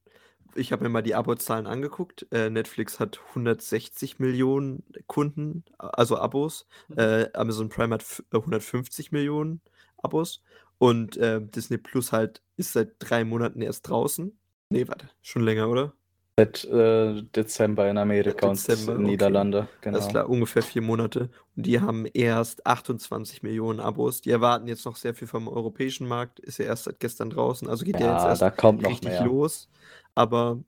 [0.54, 2.28] Ich habe mir mal die Abozahlen angeguckt.
[2.32, 6.68] Äh, Netflix hat 160 Millionen Kunden, also Abos.
[6.90, 7.00] Mhm.
[7.00, 9.62] Äh, Amazon Prime hat f- äh, 150 Millionen
[10.02, 10.42] Abos.
[10.78, 14.38] Und äh, Disney Plus halt ist seit drei Monaten erst draußen.
[14.70, 15.94] Nee, warte, schon länger, oder?
[16.38, 19.12] Seit äh, Dezember in Amerika Dezember, und okay.
[19.12, 19.68] Niederlande.
[19.80, 19.98] Genau.
[19.98, 21.30] Alles klar, ungefähr vier Monate.
[21.56, 24.20] Und die haben erst 28 Millionen Abos.
[24.20, 26.40] Die erwarten jetzt noch sehr viel vom europäischen Markt.
[26.42, 27.70] Ist ja erst seit gestern draußen.
[27.70, 29.24] Also geht ja, jetzt Ja, erst da kommt noch richtig mehr.
[29.24, 29.70] los.
[30.16, 30.64] Aber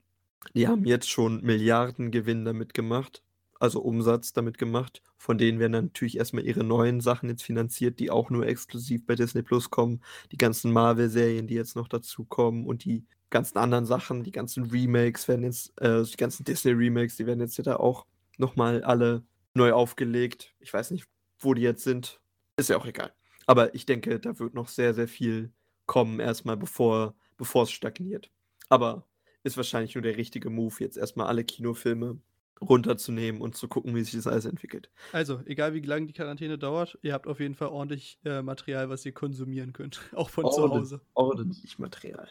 [0.54, 3.22] die haben jetzt schon Milliarden Gewinn damit gemacht.
[3.60, 5.02] Also Umsatz damit gemacht.
[5.16, 9.16] Von denen werden natürlich erstmal ihre neuen Sachen jetzt finanziert, die auch nur exklusiv bei
[9.16, 10.00] Disney Plus kommen.
[10.30, 14.70] Die ganzen Marvel-Serien, die jetzt noch dazu kommen und die ganzen anderen Sachen, die ganzen
[14.70, 18.06] Remakes werden jetzt, äh, die ganzen Disney-Remakes, die werden jetzt ja da auch
[18.38, 19.24] nochmal alle
[19.54, 20.54] neu aufgelegt.
[20.60, 21.06] Ich weiß nicht,
[21.40, 22.20] wo die jetzt sind.
[22.56, 23.12] Ist ja auch egal.
[23.46, 25.52] Aber ich denke, da wird noch sehr, sehr viel
[25.86, 28.30] kommen, erstmal bevor, bevor es stagniert.
[28.68, 29.07] Aber
[29.48, 32.18] ist wahrscheinlich nur der richtige Move, jetzt erstmal alle Kinofilme
[32.60, 34.90] runterzunehmen und zu gucken, wie sich das alles entwickelt.
[35.12, 38.88] Also, egal wie lange die Quarantäne dauert, ihr habt auf jeden Fall ordentlich äh, Material,
[38.88, 40.00] was ihr konsumieren könnt.
[40.14, 40.80] Auch von zu Ordentlich.
[40.80, 41.00] Hause.
[41.14, 42.28] Ordentlich Material.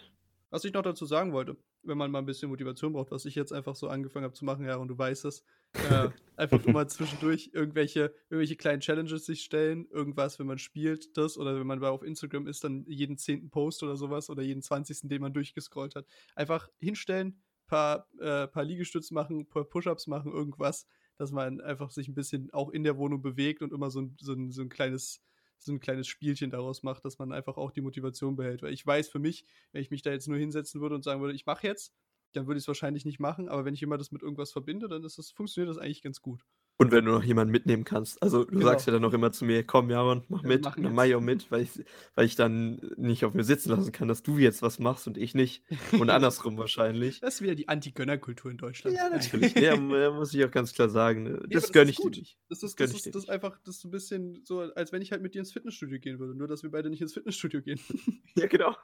[0.50, 3.36] Was ich noch dazu sagen wollte, wenn man mal ein bisschen Motivation braucht, was ich
[3.36, 6.88] jetzt einfach so angefangen habe zu machen, ja, und du weißt es, äh, einfach immer
[6.88, 11.80] zwischendurch irgendwelche, irgendwelche kleinen Challenges sich stellen, irgendwas, wenn man spielt, das, oder wenn man
[11.80, 15.34] bei auf Instagram ist, dann jeden zehnten Post oder sowas oder jeden zwanzigsten, den man
[15.34, 16.06] durchgescrollt hat.
[16.36, 22.08] Einfach hinstellen, paar, äh, paar Liegestütze machen, paar Push-Ups machen, irgendwas, dass man einfach sich
[22.08, 24.70] ein bisschen auch in der Wohnung bewegt und immer so ein, so ein, so ein
[24.70, 25.22] kleines
[25.60, 28.62] so ein kleines Spielchen daraus macht, dass man einfach auch die Motivation behält.
[28.62, 31.22] Weil ich weiß für mich, wenn ich mich da jetzt nur hinsetzen würde und sagen
[31.22, 31.94] würde, ich mache jetzt,
[32.34, 33.50] dann würde ich es wahrscheinlich nicht machen.
[33.50, 36.46] Aber wenn ich immer das mit irgendwas verbinde, dann das, funktioniert das eigentlich ganz gut.
[36.80, 38.22] Und wenn du noch jemanden mitnehmen kannst.
[38.22, 38.68] Also du genau.
[38.68, 41.16] sagst ja dann noch immer zu mir, komm Jaron, mach ja, mit, dann mach ich
[41.16, 41.72] auch mit, weil ich,
[42.14, 45.18] weil ich dann nicht auf mir sitzen lassen kann, dass du jetzt was machst und
[45.18, 45.64] ich nicht.
[46.00, 47.20] Und andersrum wahrscheinlich.
[47.20, 48.96] Das ist wieder die Anti-Gönner-Kultur in Deutschland.
[48.96, 49.56] Ja, natürlich.
[49.56, 51.24] ja, muss ich auch ganz klar sagen.
[51.24, 51.44] Ne?
[51.50, 52.38] Das, ja, gönne ich dir nicht.
[52.48, 55.12] Das ist, das, das, das ist einfach das ist ein bisschen so, als wenn ich
[55.12, 56.36] halt mit dir ins Fitnessstudio gehen würde.
[56.36, 57.80] Nur, dass wir beide nicht ins Fitnessstudio gehen.
[58.36, 58.76] ja, genau.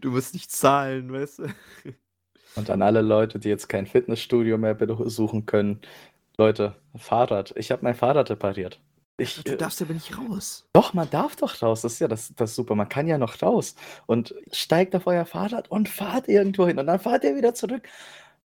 [0.00, 1.44] Du musst nicht zahlen, weißt du.
[2.56, 5.80] Und an alle Leute, die jetzt kein Fitnessstudio mehr besuchen können,
[6.38, 7.54] Leute, Fahrrad.
[7.56, 8.80] Ich habe mein Fahrrad repariert.
[9.18, 10.68] Ich, du darfst aber nicht raus.
[10.74, 11.80] Doch, man darf doch raus.
[11.80, 12.74] Das ist ja das, das super.
[12.74, 13.74] Man kann ja noch raus.
[14.04, 16.78] Und steigt auf euer Fahrrad und fahrt irgendwo hin.
[16.78, 17.88] Und dann fahrt ihr wieder zurück.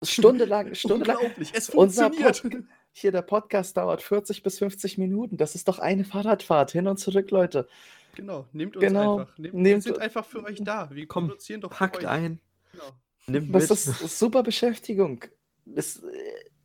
[0.02, 1.18] Stundenlang, stundenlang.
[1.18, 2.42] Unglaublich, es funktioniert.
[2.42, 2.52] Pod
[2.92, 5.36] hier, der Podcast dauert 40 bis 50 Minuten.
[5.36, 7.68] Das ist doch eine Fahrradfahrt hin und zurück, Leute.
[8.14, 9.18] Genau, nehmt uns genau.
[9.18, 9.38] einfach.
[9.38, 10.88] Nehmt, nehmt, wir sind einfach für euch da.
[10.90, 12.40] Wir Komm, produzieren doch Packt ein.
[12.72, 12.84] Genau.
[13.26, 15.24] Nimmt das ist super Beschäftigung.
[15.66, 16.10] Das, äh,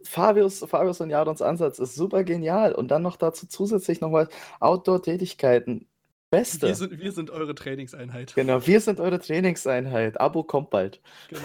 [0.04, 2.74] Fabius, Fabius und Jadons Ansatz ist super genial.
[2.74, 4.30] Und dann noch dazu zusätzlich nochmal
[4.60, 5.88] Outdoor-Tätigkeiten.
[6.30, 6.68] Beste.
[6.68, 8.34] Wir sind, wir sind eure Trainingseinheit.
[8.36, 10.20] Genau, wir sind eure Trainingseinheit.
[10.22, 11.02] Abo kommt bald.
[11.28, 11.41] Genau.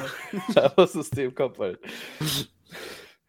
[0.64, 1.80] Abo-System kommt bald.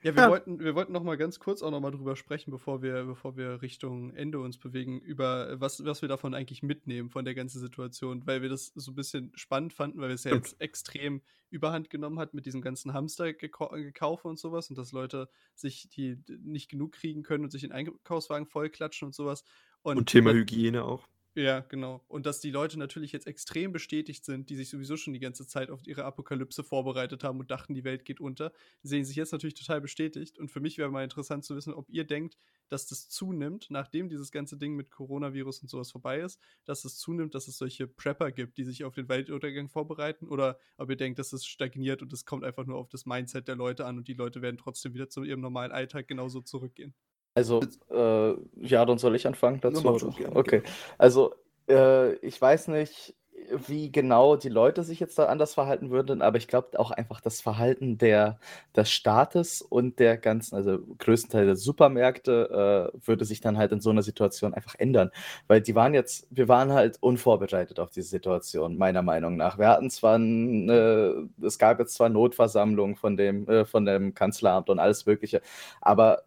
[0.04, 0.30] Ja, wir, ja.
[0.30, 3.36] Wollten, wir wollten noch mal ganz kurz auch noch mal drüber sprechen, bevor wir, bevor
[3.36, 7.60] wir Richtung Ende uns bewegen, über was, was wir davon eigentlich mitnehmen, von der ganzen
[7.60, 11.90] Situation, weil wir das so ein bisschen spannend fanden, weil es ja jetzt extrem überhand
[11.90, 16.92] genommen hat mit diesem ganzen Hamster-Gekaufe und sowas und dass Leute sich die nicht genug
[16.92, 19.44] kriegen können und sich den Einkaufswagen vollklatschen und sowas.
[19.82, 21.08] Und, und Thema Hygiene auch.
[21.40, 22.04] Ja, genau.
[22.08, 25.46] Und dass die Leute natürlich jetzt extrem bestätigt sind, die sich sowieso schon die ganze
[25.46, 29.34] Zeit auf ihre Apokalypse vorbereitet haben und dachten, die Welt geht unter, sehen sich jetzt
[29.34, 30.40] natürlich total bestätigt.
[30.40, 34.10] Und für mich wäre mal interessant zu wissen, ob ihr denkt, dass das zunimmt, nachdem
[34.10, 37.86] dieses ganze Ding mit Coronavirus und sowas vorbei ist, dass es zunimmt, dass es solche
[37.88, 42.02] Prepper gibt, die sich auf den Weltuntergang vorbereiten, oder ob ihr denkt, dass es stagniert
[42.02, 44.58] und es kommt einfach nur auf das Mindset der Leute an und die Leute werden
[44.58, 46.96] trotzdem wieder zu ihrem normalen Alltag genauso zurückgehen.
[47.38, 47.60] Also,
[47.92, 48.34] äh,
[48.66, 50.12] ja, dann soll ich anfangen dazu?
[50.20, 50.64] Ja, okay.
[50.98, 51.36] Also,
[51.70, 53.14] äh, ich weiß nicht,
[53.52, 57.22] wie genau die Leute sich jetzt da anders verhalten würden, aber ich glaube auch einfach
[57.22, 58.40] das Verhalten der,
[58.76, 63.82] des Staates und der ganzen, also größtenteils der Supermärkte, äh, würde sich dann halt in
[63.82, 65.12] so einer Situation einfach ändern.
[65.46, 69.60] Weil die waren jetzt, wir waren halt unvorbereitet auf diese Situation, meiner Meinung nach.
[69.60, 74.16] Wir hatten zwar, ein, äh, es gab jetzt zwar Notversammlungen von dem, äh, von dem
[74.16, 75.44] Kanzleramt und alles Mögliche,
[75.82, 76.24] aber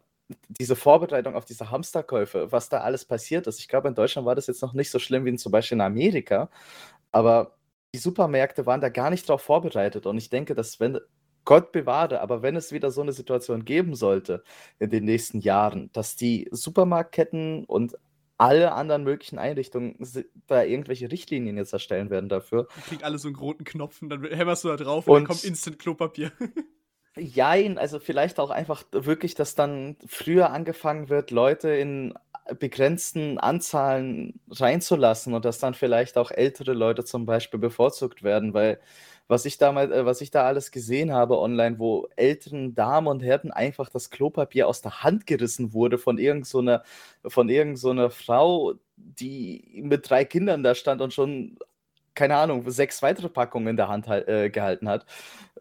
[0.47, 3.59] diese Vorbereitung auf diese Hamsterkäufe, was da alles passiert ist.
[3.59, 5.81] Ich glaube, in Deutschland war das jetzt noch nicht so schlimm wie zum Beispiel in
[5.81, 6.49] Amerika,
[7.11, 7.55] aber
[7.93, 10.05] die Supermärkte waren da gar nicht darauf vorbereitet.
[10.05, 10.99] Und ich denke, dass wenn,
[11.43, 14.43] Gott bewahre, aber wenn es wieder so eine Situation geben sollte
[14.79, 17.97] in den nächsten Jahren, dass die Supermarktketten und
[18.37, 19.95] alle anderen möglichen Einrichtungen
[20.47, 22.67] da irgendwelche Richtlinien jetzt erstellen werden dafür.
[22.75, 25.21] Die kriegen alle so einen roten Knopf und dann hämmerst du da drauf und, und
[25.21, 26.31] dann kommt Instant Klopapier.
[27.17, 32.13] Jein, also vielleicht auch einfach wirklich, dass dann früher angefangen wird, Leute in
[32.59, 38.79] begrenzten Anzahlen reinzulassen und dass dann vielleicht auch ältere Leute zum Beispiel bevorzugt werden, weil
[39.27, 43.21] was ich damals, äh, was ich da alles gesehen habe online, wo älteren Damen und
[43.23, 46.83] Herren einfach das Klopapier aus der Hand gerissen wurde von irgendeiner
[47.23, 51.57] so irgend so Frau, die mit drei Kindern da stand und schon
[52.15, 55.05] keine Ahnung, sechs weitere Packungen in der Hand äh, gehalten hat.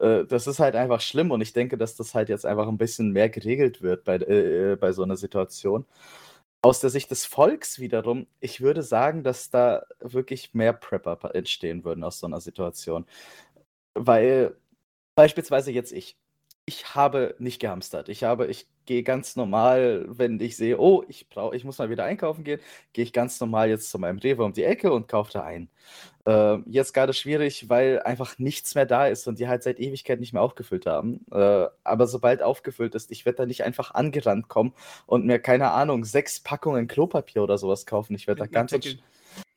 [0.00, 2.78] Äh, das ist halt einfach schlimm und ich denke, dass das halt jetzt einfach ein
[2.78, 5.86] bisschen mehr geregelt wird bei, äh, bei so einer Situation.
[6.62, 11.84] Aus der Sicht des Volks wiederum, ich würde sagen, dass da wirklich mehr Prepper entstehen
[11.84, 13.06] würden aus so einer Situation.
[13.94, 14.56] Weil
[15.14, 16.16] beispielsweise jetzt ich
[16.70, 18.08] ich habe nicht gehamstert.
[18.08, 21.90] Ich habe, ich gehe ganz normal, wenn ich sehe, oh, ich brauche, ich muss mal
[21.90, 22.60] wieder einkaufen gehen,
[22.92, 25.68] gehe ich ganz normal jetzt zu meinem Rewe um die Ecke und kaufe da ein.
[26.26, 30.20] Äh, jetzt gerade schwierig, weil einfach nichts mehr da ist und die halt seit Ewigkeit
[30.20, 31.24] nicht mehr aufgefüllt haben.
[31.32, 34.74] Äh, aber sobald aufgefüllt ist, ich werde da nicht einfach angerannt kommen
[35.06, 38.14] und mir, keine Ahnung, sechs Packungen Klopapier oder sowas kaufen.
[38.14, 38.74] Ich werde da ganz.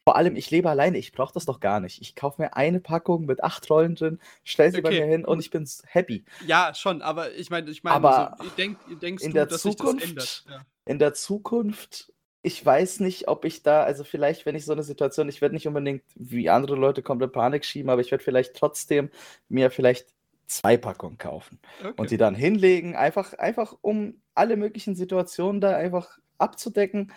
[0.05, 2.01] Vor allem, ich lebe alleine, ich brauche das doch gar nicht.
[2.01, 4.83] Ich kaufe mir eine Packung mit acht Rollen drin, stelle sie okay.
[4.83, 6.25] bei mir hin und ich bin happy.
[6.45, 9.61] Ja, schon, aber ich meine, ich meine, aber so, denk, denkst in du, der dass
[9.61, 10.59] Zukunft, sich das ändert?
[10.59, 10.91] Ja.
[10.91, 12.12] In der Zukunft
[12.45, 15.55] ich weiß nicht, ob ich da, also vielleicht, wenn ich so eine Situation, ich werde
[15.55, 19.09] nicht unbedingt wie andere Leute komplett Panik schieben, aber ich werde vielleicht trotzdem
[19.47, 20.13] mir vielleicht
[20.45, 21.93] zwei Packungen kaufen okay.
[21.95, 27.13] und die dann hinlegen, einfach, einfach um alle möglichen Situationen da einfach abzudecken.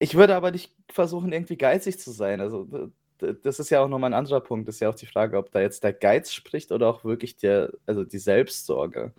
[0.00, 2.40] Ich würde aber nicht versuchen, irgendwie geizig zu sein.
[2.40, 4.66] Also das ist ja auch nochmal ein anderer Punkt.
[4.66, 7.36] Das ist ja auch die Frage, ob da jetzt der Geiz spricht oder auch wirklich
[7.36, 9.12] der, also die Selbstsorge.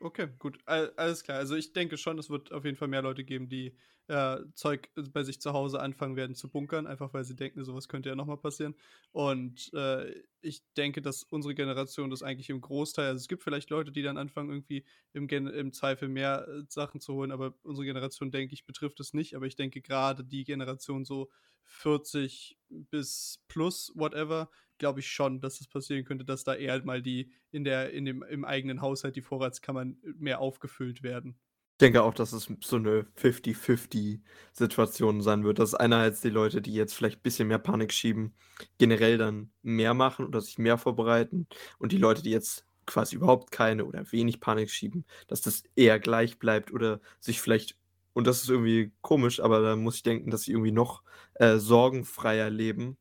[0.00, 0.58] Okay, gut.
[0.66, 1.38] Alles klar.
[1.38, 3.76] Also ich denke schon, es wird auf jeden Fall mehr Leute geben, die
[4.06, 7.88] äh, Zeug bei sich zu Hause anfangen werden zu bunkern, einfach weil sie denken, sowas
[7.88, 8.74] könnte ja nochmal passieren.
[9.12, 13.70] Und äh, ich denke, dass unsere Generation das eigentlich im Großteil, also es gibt vielleicht
[13.70, 17.86] Leute, die dann anfangen, irgendwie im, im Zweifel mehr äh, Sachen zu holen, aber unsere
[17.86, 19.34] Generation, denke ich, betrifft es nicht.
[19.36, 21.30] Aber ich denke gerade die Generation so
[21.62, 27.02] 40 bis plus, whatever, glaube ich schon, dass das passieren könnte, dass da eher mal
[27.02, 31.36] die in der, in dem, im eigenen Haushalt die Vorratskammern mehr aufgefüllt werden.
[31.74, 36.72] Ich denke auch, dass es so eine 50-50-Situation sein wird, dass einerseits die Leute, die
[36.72, 38.32] jetzt vielleicht ein bisschen mehr Panik schieben,
[38.78, 41.48] generell dann mehr machen oder sich mehr vorbereiten
[41.78, 45.98] und die Leute, die jetzt quasi überhaupt keine oder wenig Panik schieben, dass das eher
[45.98, 47.76] gleich bleibt oder sich vielleicht,
[48.12, 51.02] und das ist irgendwie komisch, aber da muss ich denken, dass sie irgendwie noch
[51.34, 52.96] äh, sorgenfreier leben,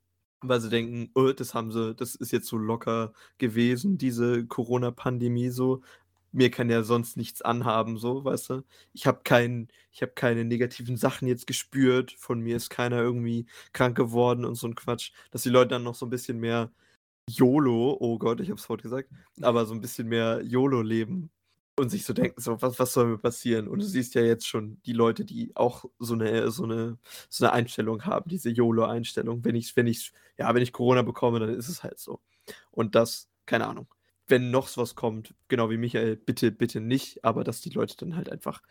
[0.49, 5.49] weil sie denken, oh, das haben sie, das ist jetzt so locker gewesen, diese Corona-Pandemie
[5.49, 5.81] so,
[6.31, 8.63] mir kann ja sonst nichts anhaben, so, weißt du?
[8.93, 13.45] Ich habe kein, ich habe keine negativen Sachen jetzt gespürt, von mir ist keiner irgendwie
[13.73, 16.71] krank geworden und so ein Quatsch, dass die Leute dann noch so ein bisschen mehr
[17.29, 19.09] YOLO, oh Gott, ich hab's vorhin gesagt,
[19.41, 21.31] aber so ein bisschen mehr YOLO leben
[21.77, 23.67] und sich so denken, so, was, was soll mir passieren?
[23.67, 26.97] Und du siehst ja jetzt schon die Leute, die auch so eine, so eine,
[27.29, 29.43] so eine Einstellung haben, diese YOLO-Einstellung.
[29.43, 32.21] Wenn ich, wenn ich, ja, wenn ich Corona bekomme, dann ist es halt so.
[32.71, 33.87] Und das, keine Ahnung
[34.27, 38.15] wenn noch was kommt, genau wie Michael, bitte, bitte nicht, aber dass die Leute dann
[38.15, 38.61] halt einfach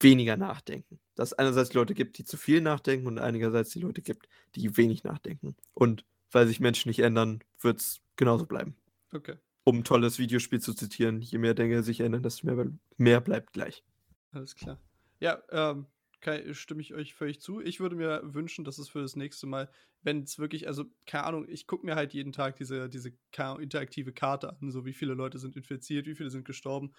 [0.00, 0.98] weniger nachdenken.
[1.14, 4.76] Dass es einerseits Leute gibt, die zu viel nachdenken und einerseits die Leute gibt, die
[4.76, 5.56] wenig nachdenken.
[5.74, 8.76] Und weil sich Menschen nicht ändern, wird es genauso bleiben.
[9.12, 9.36] Okay.
[9.64, 13.52] Um ein tolles Videospiel zu zitieren, je mehr Dinge sich ändern, desto mehr, mehr bleibt
[13.52, 13.84] gleich.
[14.32, 14.80] Alles klar.
[15.20, 15.86] Ja, ähm,
[16.22, 17.60] kann, stimme ich euch völlig zu.
[17.60, 19.70] Ich würde mir wünschen, dass es für das nächste Mal,
[20.02, 23.12] wenn es wirklich, also keine Ahnung, ich gucke mir halt jeden Tag diese, diese
[23.60, 26.92] interaktive Karte an, so wie viele Leute sind infiziert, wie viele sind gestorben.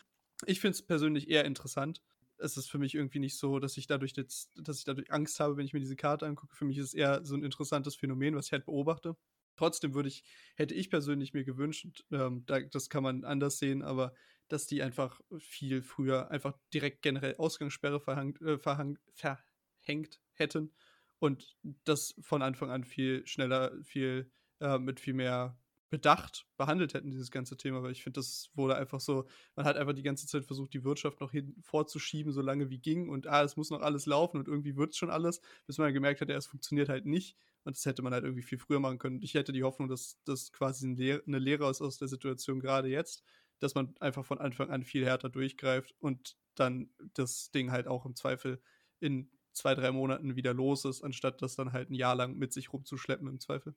[0.46, 2.02] Ich finde es persönlich eher interessant.
[2.38, 5.40] Es ist für mich irgendwie nicht so, dass ich dadurch jetzt, dass ich dadurch Angst
[5.40, 6.56] habe, wenn ich mir diese Karte angucke.
[6.56, 9.16] Für mich ist es eher so ein interessantes Phänomen, was ich halt beobachte.
[9.56, 10.24] Trotzdem würde ich,
[10.56, 14.14] hätte ich persönlich mir gewünscht, ähm, da, das kann man anders sehen, aber
[14.48, 20.74] dass die einfach viel früher einfach direkt generell Ausgangssperre verhangt, äh, verhang, verhängt hätten
[21.20, 25.58] und das von Anfang an viel schneller, viel äh, mit viel mehr
[25.94, 29.78] Bedacht behandelt hätten, dieses ganze Thema, weil ich finde, das wurde einfach so, man hat
[29.78, 33.28] einfach die ganze Zeit versucht, die Wirtschaft noch hin vorzuschieben, so lange wie ging und
[33.28, 36.20] ah, es muss noch alles laufen und irgendwie wird es schon alles, bis man gemerkt
[36.20, 38.98] hat, ja, es funktioniert halt nicht und das hätte man halt irgendwie viel früher machen
[38.98, 39.22] können.
[39.22, 43.24] Ich hätte die Hoffnung, dass das quasi eine Lehre ist aus der Situation gerade jetzt,
[43.60, 48.08] dass man einfach von Anfang an viel härter durchgreift und dann das Ding halt auch
[48.08, 48.60] im Zweifel
[49.00, 52.52] in zwei, drei Monaten wieder los ist, anstatt das dann halt ein Jahr lang mit
[52.52, 53.76] sich rumzuschleppen im Zweifel.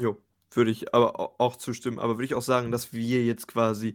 [0.00, 0.18] Jo,
[0.52, 1.98] würde ich aber auch zustimmen.
[1.98, 3.94] Aber würde ich auch sagen, dass wir jetzt quasi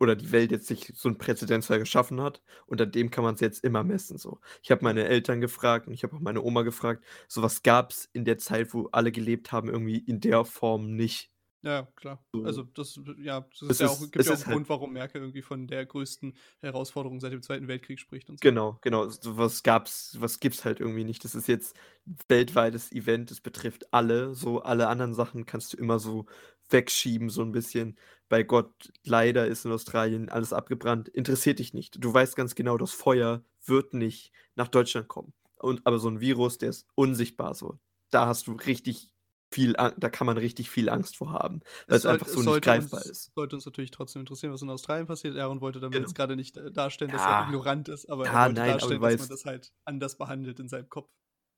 [0.00, 3.34] oder die Welt jetzt sich so ein Präzedenzfall geschaffen hat und an dem kann man
[3.34, 4.18] es jetzt immer messen.
[4.18, 4.40] So.
[4.62, 7.92] Ich habe meine Eltern gefragt und ich habe auch meine Oma gefragt, so was gab
[7.92, 11.31] es in der Zeit, wo alle gelebt haben, irgendwie in der Form nicht.
[11.64, 12.24] Ja, klar.
[12.44, 15.20] Also das, ja, das ist ja auch, gibt ja auch einen halt Grund, warum Merkel
[15.20, 18.42] irgendwie von der größten Herausforderung seit dem Zweiten Weltkrieg spricht und so.
[18.42, 19.08] Genau, genau.
[19.08, 21.24] So was gab's, was gibt's halt irgendwie nicht.
[21.24, 24.34] Das ist jetzt ein weltweites Event, es betrifft alle.
[24.34, 26.26] So alle anderen Sachen kannst du immer so
[26.68, 27.96] wegschieben, so ein bisschen.
[28.28, 31.08] Bei Gott, leider ist in Australien alles abgebrannt.
[31.08, 32.02] Interessiert dich nicht.
[32.02, 35.32] Du weißt ganz genau, das Feuer wird nicht nach Deutschland kommen.
[35.58, 37.78] Und aber so ein Virus, der ist unsichtbar so.
[38.10, 39.11] Da hast du richtig
[39.52, 42.62] viel, da kann man richtig viel Angst vor haben, weil es, es einfach so nicht
[42.62, 43.34] greifbar uns, ist.
[43.34, 45.36] Sollte uns natürlich trotzdem interessieren, was in Australien passiert.
[45.36, 46.06] Aaron wollte damit genau.
[46.06, 47.40] jetzt gerade nicht äh, darstellen, dass ja.
[47.40, 50.60] er ignorant ist, aber ja, er wollte nein, darstellen, dass man das halt anders behandelt
[50.60, 51.10] in seinem Kopf.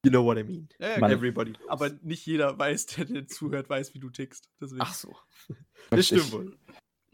[0.05, 0.69] You know what I mean.
[0.79, 1.55] Ja, ja, Everybody.
[1.55, 1.69] Knows.
[1.69, 4.51] Aber nicht jeder weiß, der dir zuhört, weiß, wie du tickst.
[4.61, 4.83] Deswegen.
[4.83, 5.15] Ach so.
[5.91, 6.57] Das stimmt wohl.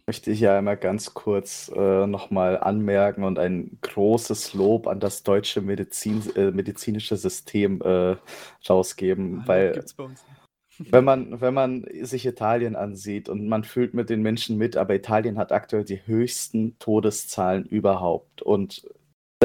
[0.07, 5.23] Möchte ich ja einmal ganz kurz äh, nochmal anmerken und ein großes Lob an das
[5.25, 8.17] deutsche Medizin, äh, medizinische System äh,
[8.69, 10.40] rausgeben, ah, weil gibt's bei uns nicht
[10.91, 14.95] wenn man, wenn man sich Italien ansieht und man fühlt mit den Menschen mit, aber
[14.95, 18.41] Italien hat aktuell die höchsten Todeszahlen überhaupt.
[18.41, 18.87] Und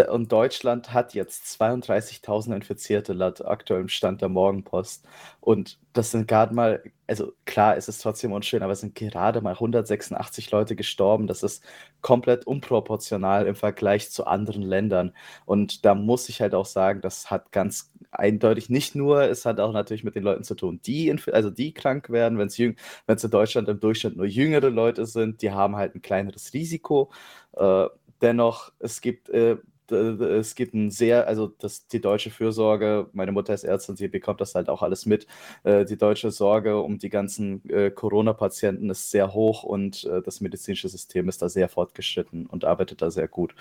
[0.04, 5.06] und Deutschland hat jetzt 32.000 Infizierte laut aktuellem Stand der Morgenpost.
[5.40, 9.40] Und das sind gerade mal, also klar, es ist trotzdem unschön, aber es sind gerade
[9.40, 11.28] mal 186 Leute gestorben.
[11.28, 11.64] Das ist
[12.02, 15.14] komplett unproportional im Vergleich zu anderen Ländern.
[15.46, 19.62] Und da muss ich halt auch sagen, das hat ganz eindeutig nicht nur, es hat
[19.62, 23.32] auch natürlich mit den Leuten zu tun, die, also die krank werden, wenn es in
[23.32, 27.12] Deutschland im Durchschnitt nur jüngere Leute sind, die haben halt ein kleineres Risiko.
[27.54, 27.86] Äh,
[28.22, 29.58] dennoch, es gibt äh,
[29.92, 34.42] es gibt ein sehr, also das, die deutsche Fürsorge, meine Mutter ist Ärztin, sie bekommt
[34.42, 35.28] das halt auch alles mit.
[35.64, 40.42] Äh, die deutsche Sorge um die ganzen äh, Corona-Patienten ist sehr hoch und äh, das
[40.42, 43.56] medizinische System ist da sehr fortgeschritten und arbeitet da sehr gut.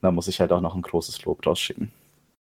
[0.00, 1.92] Da muss ich halt auch noch ein großes Lob draus schicken.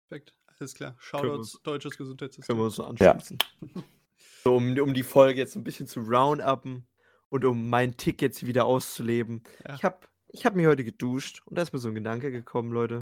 [0.07, 0.95] Perfekt, alles klar.
[0.97, 2.47] Shoutouts, deutsches Gesundheitssystem.
[2.47, 3.37] Können wir uns so anschließen.
[3.61, 3.81] Ja.
[4.43, 6.87] so, um, um die Folge jetzt ein bisschen zu round-upen
[7.29, 9.43] und um mein Tick jetzt wieder auszuleben.
[9.67, 9.75] Ja.
[9.75, 9.97] Ich habe
[10.29, 12.99] ich hab mich heute geduscht und da ist mir so ein Gedanke gekommen, Leute.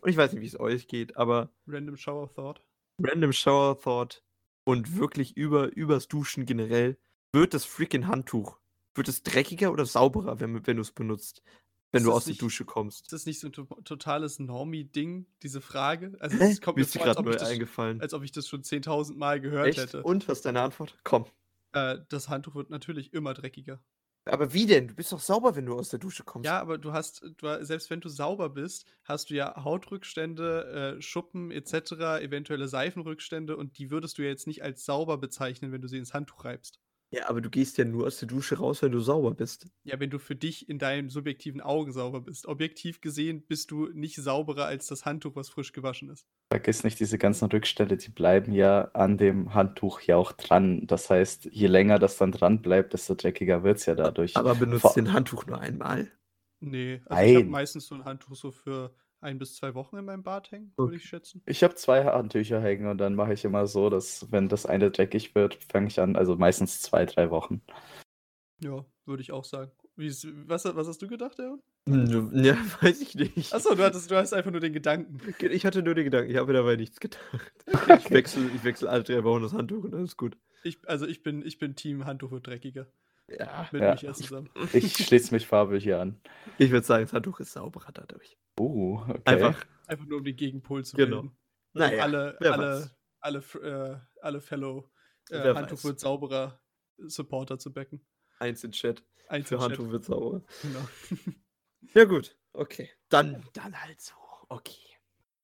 [0.00, 1.50] Und ich weiß nicht, wie es euch geht, aber.
[1.66, 2.62] Random Shower Thought.
[3.02, 4.22] Random Shower Thought
[4.64, 6.98] und wirklich über, übers Duschen generell.
[7.32, 8.58] Wird das freaking Handtuch,
[8.94, 11.42] wird es dreckiger oder sauberer, wenn, wenn du es benutzt?
[11.90, 13.02] Wenn ist du aus nicht, der Dusche kommst.
[13.02, 16.16] Ist das nicht so ein totales Normie-Ding, diese Frage?
[16.18, 18.00] Also, es kommt mir als ob, eingefallen.
[18.00, 19.78] als ob ich das schon 10.000 Mal gehört Echt?
[19.78, 20.02] hätte.
[20.02, 20.98] Und was ist deine Antwort?
[21.04, 21.26] Komm.
[21.72, 23.80] Äh, das Handtuch wird natürlich immer dreckiger.
[24.26, 24.88] Aber wie denn?
[24.88, 26.46] Du bist doch sauber, wenn du aus der Dusche kommst.
[26.46, 31.02] Ja, aber du hast, du, selbst wenn du sauber bist, hast du ja Hautrückstände, äh,
[31.02, 35.82] Schuppen etc., eventuelle Seifenrückstände und die würdest du ja jetzt nicht als sauber bezeichnen, wenn
[35.82, 36.80] du sie ins Handtuch reibst.
[37.14, 39.68] Ja, aber du gehst ja nur aus der Dusche raus, wenn du sauber bist.
[39.84, 42.46] Ja, wenn du für dich in deinen subjektiven Augen sauber bist.
[42.46, 46.26] Objektiv gesehen bist du nicht sauberer als das Handtuch, was frisch gewaschen ist.
[46.50, 50.88] Vergiss nicht, diese ganzen Rückstände, die bleiben ja an dem Handtuch ja auch dran.
[50.88, 54.36] Das heißt, je länger das dann dran bleibt, desto dreckiger wird es ja dadurch.
[54.36, 56.10] Aber benutzt den Handtuch nur einmal?
[56.58, 57.28] Nee, also Nein.
[57.28, 58.92] ich habe meistens so ein Handtuch so für
[59.24, 61.42] ein bis zwei Wochen in meinem Bad hängen, würde ich schätzen.
[61.46, 64.90] Ich habe zwei Handtücher hängen und dann mache ich immer so, dass wenn das eine
[64.90, 67.62] dreckig wird, fange ich an, also meistens zwei, drei Wochen.
[68.60, 69.72] Ja, würde ich auch sagen.
[69.96, 71.62] Ist, was, was, hast du gedacht, Aaron?
[71.88, 73.52] Hm, ja, weiß ich nicht.
[73.52, 75.20] Achso, du, hattest, du hast einfach nur den Gedanken.
[75.50, 77.52] Ich hatte nur den Gedanken, ich habe dabei nichts gedacht.
[77.98, 80.36] Ich wechsle, ich wechsle alle drei Wochen das Handtuch und dann ist gut.
[80.64, 82.86] Ich, also ich bin, ich bin Team Handtuch wird dreckiger.
[83.28, 83.92] Ja, mit ja.
[83.92, 84.50] mich erst zusammen.
[84.72, 86.20] Ich schließe mich Fabel hier an.
[86.58, 88.36] Ich würde sagen, das Handtuch ist sauberer dadurch.
[88.60, 89.20] Uh, okay.
[89.24, 91.22] Einfach, Einfach nur um den Gegenpol zu Genau.
[91.22, 91.36] bilden.
[91.72, 92.96] naja, alle, wer alle, weiß.
[93.20, 94.90] alle, äh, alle Fellow
[95.30, 95.84] äh, Handtuch weiß.
[95.84, 96.60] wird sauberer
[96.98, 98.04] Supporter zu backen.
[98.38, 99.02] Eins in Chat.
[99.28, 99.70] Eins Für im Chat.
[99.70, 100.42] Handtuch wird sauber.
[100.62, 100.88] Genau.
[101.92, 102.36] Ja, gut.
[102.54, 102.90] Okay.
[103.10, 104.14] Dann, dann halt so.
[104.48, 104.74] Okay.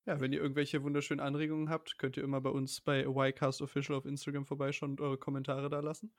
[0.06, 3.96] Ja, wenn ihr irgendwelche wunderschönen Anregungen habt, könnt ihr immer bei uns bei YCast Official
[3.98, 6.14] auf Instagram vorbeischauen und eure Kommentare da lassen.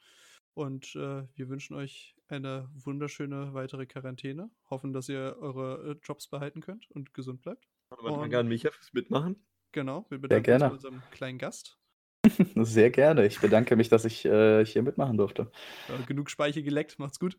[0.54, 4.49] Und äh, wir wünschen euch eine wunderschöne weitere Quarantäne.
[4.70, 7.68] Hoffen, dass ihr eure äh, Jobs behalten könnt und gesund bleibt.
[7.89, 9.36] Und- danke an Micha fürs Mitmachen.
[9.72, 10.66] Genau, wir bedanken gerne.
[10.66, 11.78] uns bei unserem kleinen Gast.
[12.56, 13.26] Sehr gerne.
[13.26, 15.49] Ich bedanke mich, dass ich äh, hier mitmachen durfte.
[15.88, 17.38] Ja, genug Speiche geleckt, macht's gut.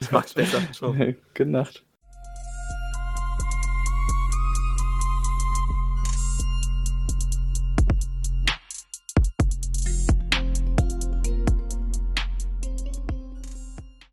[0.00, 0.60] Das macht's besser.
[0.72, 0.92] Ciao.
[0.92, 1.86] Gute Nacht.